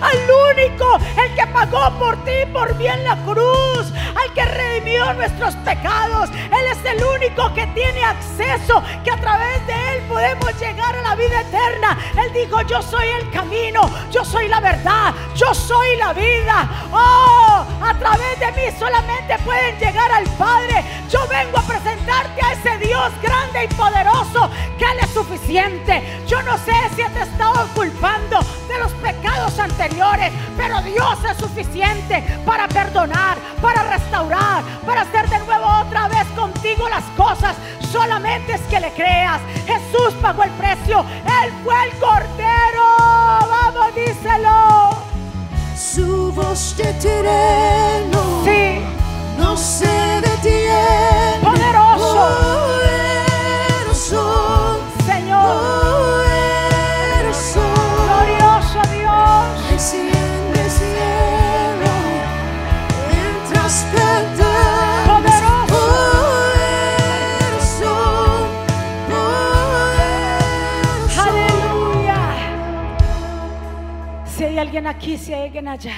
[0.01, 0.17] al
[0.51, 6.29] único, el que pagó por ti por bien la cruz, al que redimió nuestros pecados.
[6.29, 11.01] Él es el único que tiene acceso, que a través de él podemos llegar a
[11.01, 11.97] la vida eterna.
[12.17, 16.69] Él dijo, yo soy el camino, yo soy la verdad, yo soy la vida.
[16.91, 20.83] Oh, a través de mí solamente pueden llegar al Padre.
[21.09, 26.21] Yo vengo a presentarte a ese Dios grande y poderoso que Él es suficiente.
[26.27, 28.30] Yo no sé si te estado culpando
[30.57, 36.87] pero Dios es suficiente para perdonar, para restaurar, para hacer de nuevo otra vez contigo
[36.87, 37.55] las cosas.
[37.91, 39.41] Solamente es que le creas.
[39.65, 41.03] Jesús pagó el precio.
[41.25, 42.97] Él fue el cordero.
[43.39, 44.89] Vamos, díselo.
[45.75, 48.81] Su voz de terreno Sí,
[49.37, 49.90] no se
[75.01, 75.95] aquí, si hay alguien allá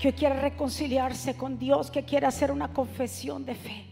[0.00, 3.84] que quiere reconciliarse con Dios, que quiere hacer una confesión de fe,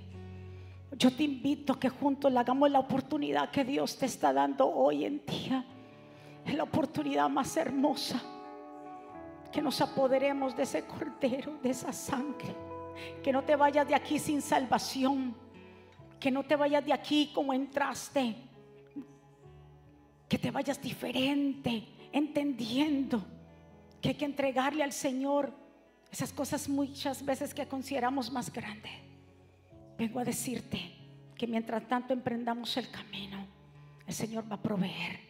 [0.98, 4.68] yo te invito a que juntos le hagamos la oportunidad que Dios te está dando
[4.68, 5.64] hoy en día.
[6.44, 8.20] Es la oportunidad más hermosa.
[9.52, 12.56] Que nos apoderemos de ese cordero, de esa sangre.
[13.22, 15.32] Que no te vayas de aquí sin salvación.
[16.18, 18.34] Que no te vayas de aquí como entraste
[20.28, 23.22] que te vayas diferente, entendiendo
[24.02, 25.54] que hay que entregarle al Señor
[26.10, 28.92] esas cosas muchas veces que consideramos más grandes.
[29.96, 30.92] Vengo a decirte
[31.36, 33.46] que mientras tanto emprendamos el camino,
[34.06, 35.20] el Señor va a proveer.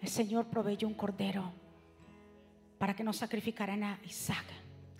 [0.00, 1.52] El Señor proveyó un cordero
[2.78, 4.46] para que nos sacrificaran a Isaac.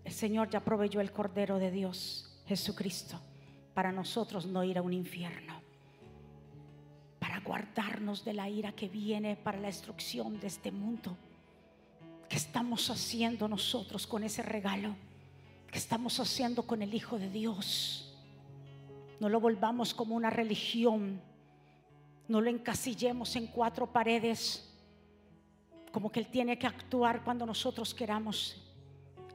[0.04, 3.18] El Señor ya proveyó el cordero de Dios, Jesucristo,
[3.72, 5.62] para nosotros no ir a un infierno
[7.22, 11.16] para guardarnos de la ira que viene para la destrucción de este mundo.
[12.32, 14.96] ¿Qué estamos haciendo nosotros con ese regalo?
[15.70, 18.10] ¿Qué estamos haciendo con el Hijo de Dios?
[19.20, 21.20] No lo volvamos como una religión.
[22.28, 24.66] No lo encasillemos en cuatro paredes.
[25.92, 28.56] Como que Él tiene que actuar cuando nosotros queramos.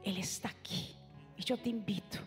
[0.02, 0.96] Él está aquí.
[1.36, 2.18] Y yo te invito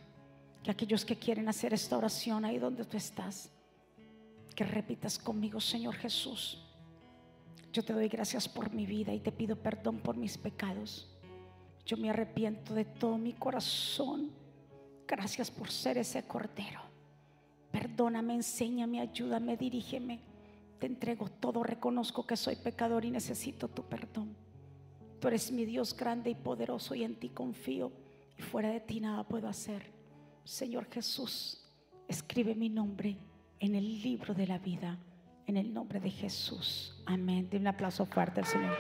[0.64, 3.52] que aquellos que quieren hacer esta oración ahí donde tú estás,
[4.56, 6.64] que repitas conmigo, Señor Jesús.
[7.74, 11.10] Yo te doy gracias por mi vida y te pido perdón por mis pecados.
[11.86, 14.32] Yo me arrepiento de todo mi corazón
[15.12, 16.80] Gracias por ser ese cordero.
[17.70, 20.22] Perdóname, enséñame, ayúdame, dirígeme.
[20.80, 24.34] Te entrego todo, reconozco que soy pecador y necesito tu perdón.
[25.20, 27.92] Tú eres mi Dios grande y poderoso y en ti confío
[28.38, 29.92] y fuera de ti nada puedo hacer.
[30.46, 31.70] Señor Jesús,
[32.08, 33.18] escribe mi nombre
[33.60, 34.98] en el libro de la vida,
[35.52, 36.96] en el nombre de Jesús.
[37.06, 37.50] Amén.
[37.50, 38.78] Dime un aplauso fuerte al Señor.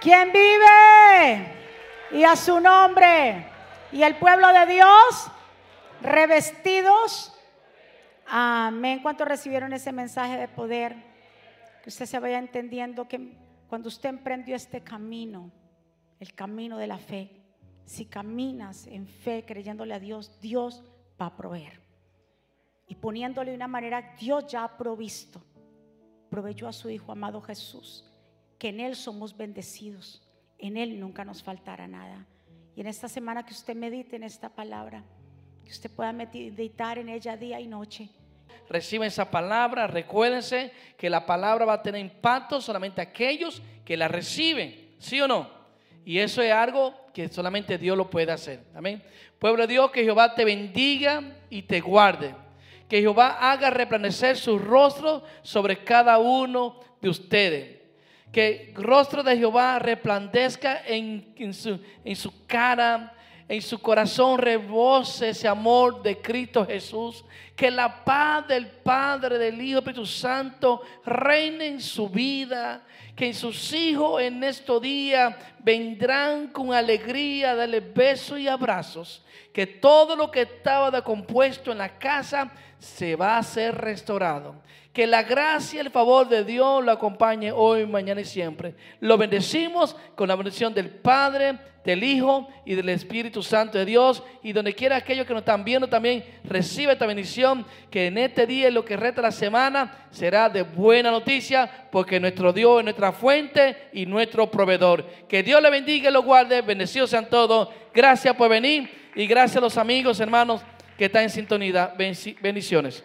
[0.00, 1.52] ¿Quién vive?
[2.12, 3.46] Y a su nombre.
[3.92, 5.30] Y el pueblo de Dios,
[6.00, 7.34] revestidos.
[8.26, 9.00] Amén.
[9.02, 10.96] ¿Cuántos recibieron ese mensaje de poder?
[11.82, 13.36] Que usted se vaya entendiendo que
[13.68, 15.50] cuando usted emprendió este camino,
[16.18, 17.30] el camino de la fe,
[17.84, 20.82] si caminas en fe creyéndole a Dios, Dios
[21.20, 21.85] va a proveer.
[22.86, 25.42] Y poniéndole de una manera, Dios ya ha provisto.
[26.30, 28.04] Proveyó a su Hijo amado Jesús,
[28.58, 30.22] que en Él somos bendecidos.
[30.58, 32.26] En Él nunca nos faltará nada.
[32.74, 35.02] Y en esta semana que usted medite en esta palabra,
[35.64, 38.08] que usted pueda meditar en ella día y noche.
[38.68, 44.08] Reciben esa palabra, recuérdense que la palabra va a tener impacto solamente aquellos que la
[44.08, 45.48] reciben, ¿sí o no?
[46.04, 48.64] Y eso es algo que solamente Dios lo puede hacer.
[48.74, 49.02] Amén.
[49.38, 52.34] Pueblo de Dios, que Jehová te bendiga y te guarde.
[52.88, 57.76] Que Jehová haga resplandecer su rostro sobre cada uno de ustedes.
[58.32, 63.15] Que el rostro de Jehová resplandezca en, en su, en su cara,
[63.48, 67.24] en su corazón rebose ese amor de Cristo Jesús.
[67.54, 72.82] Que la paz del Padre, del Hijo, Espíritu Santo reine en su vida.
[73.14, 79.24] Que sus hijos en estos días vendrán con alegría, darle besos y abrazos.
[79.52, 84.56] Que todo lo que estaba decompuesto en la casa se va a ser restaurado.
[84.96, 88.74] Que la gracia y el favor de Dios lo acompañe hoy, mañana y siempre.
[89.00, 94.22] Lo bendecimos con la bendición del Padre, del Hijo y del Espíritu Santo de Dios.
[94.42, 97.66] Y donde quiera aquellos que nos están viendo también recibe esta bendición.
[97.90, 101.88] Que en este día y lo que resta la semana será de buena noticia.
[101.92, 105.04] Porque nuestro Dios es nuestra fuente y nuestro proveedor.
[105.28, 106.62] Que Dios le bendiga y lo guarde.
[106.62, 107.68] Bendecidos sean todos.
[107.92, 109.10] Gracias por venir.
[109.14, 110.62] Y gracias a los amigos, hermanos
[110.96, 111.92] que están en sintonía.
[112.40, 113.04] Bendiciones.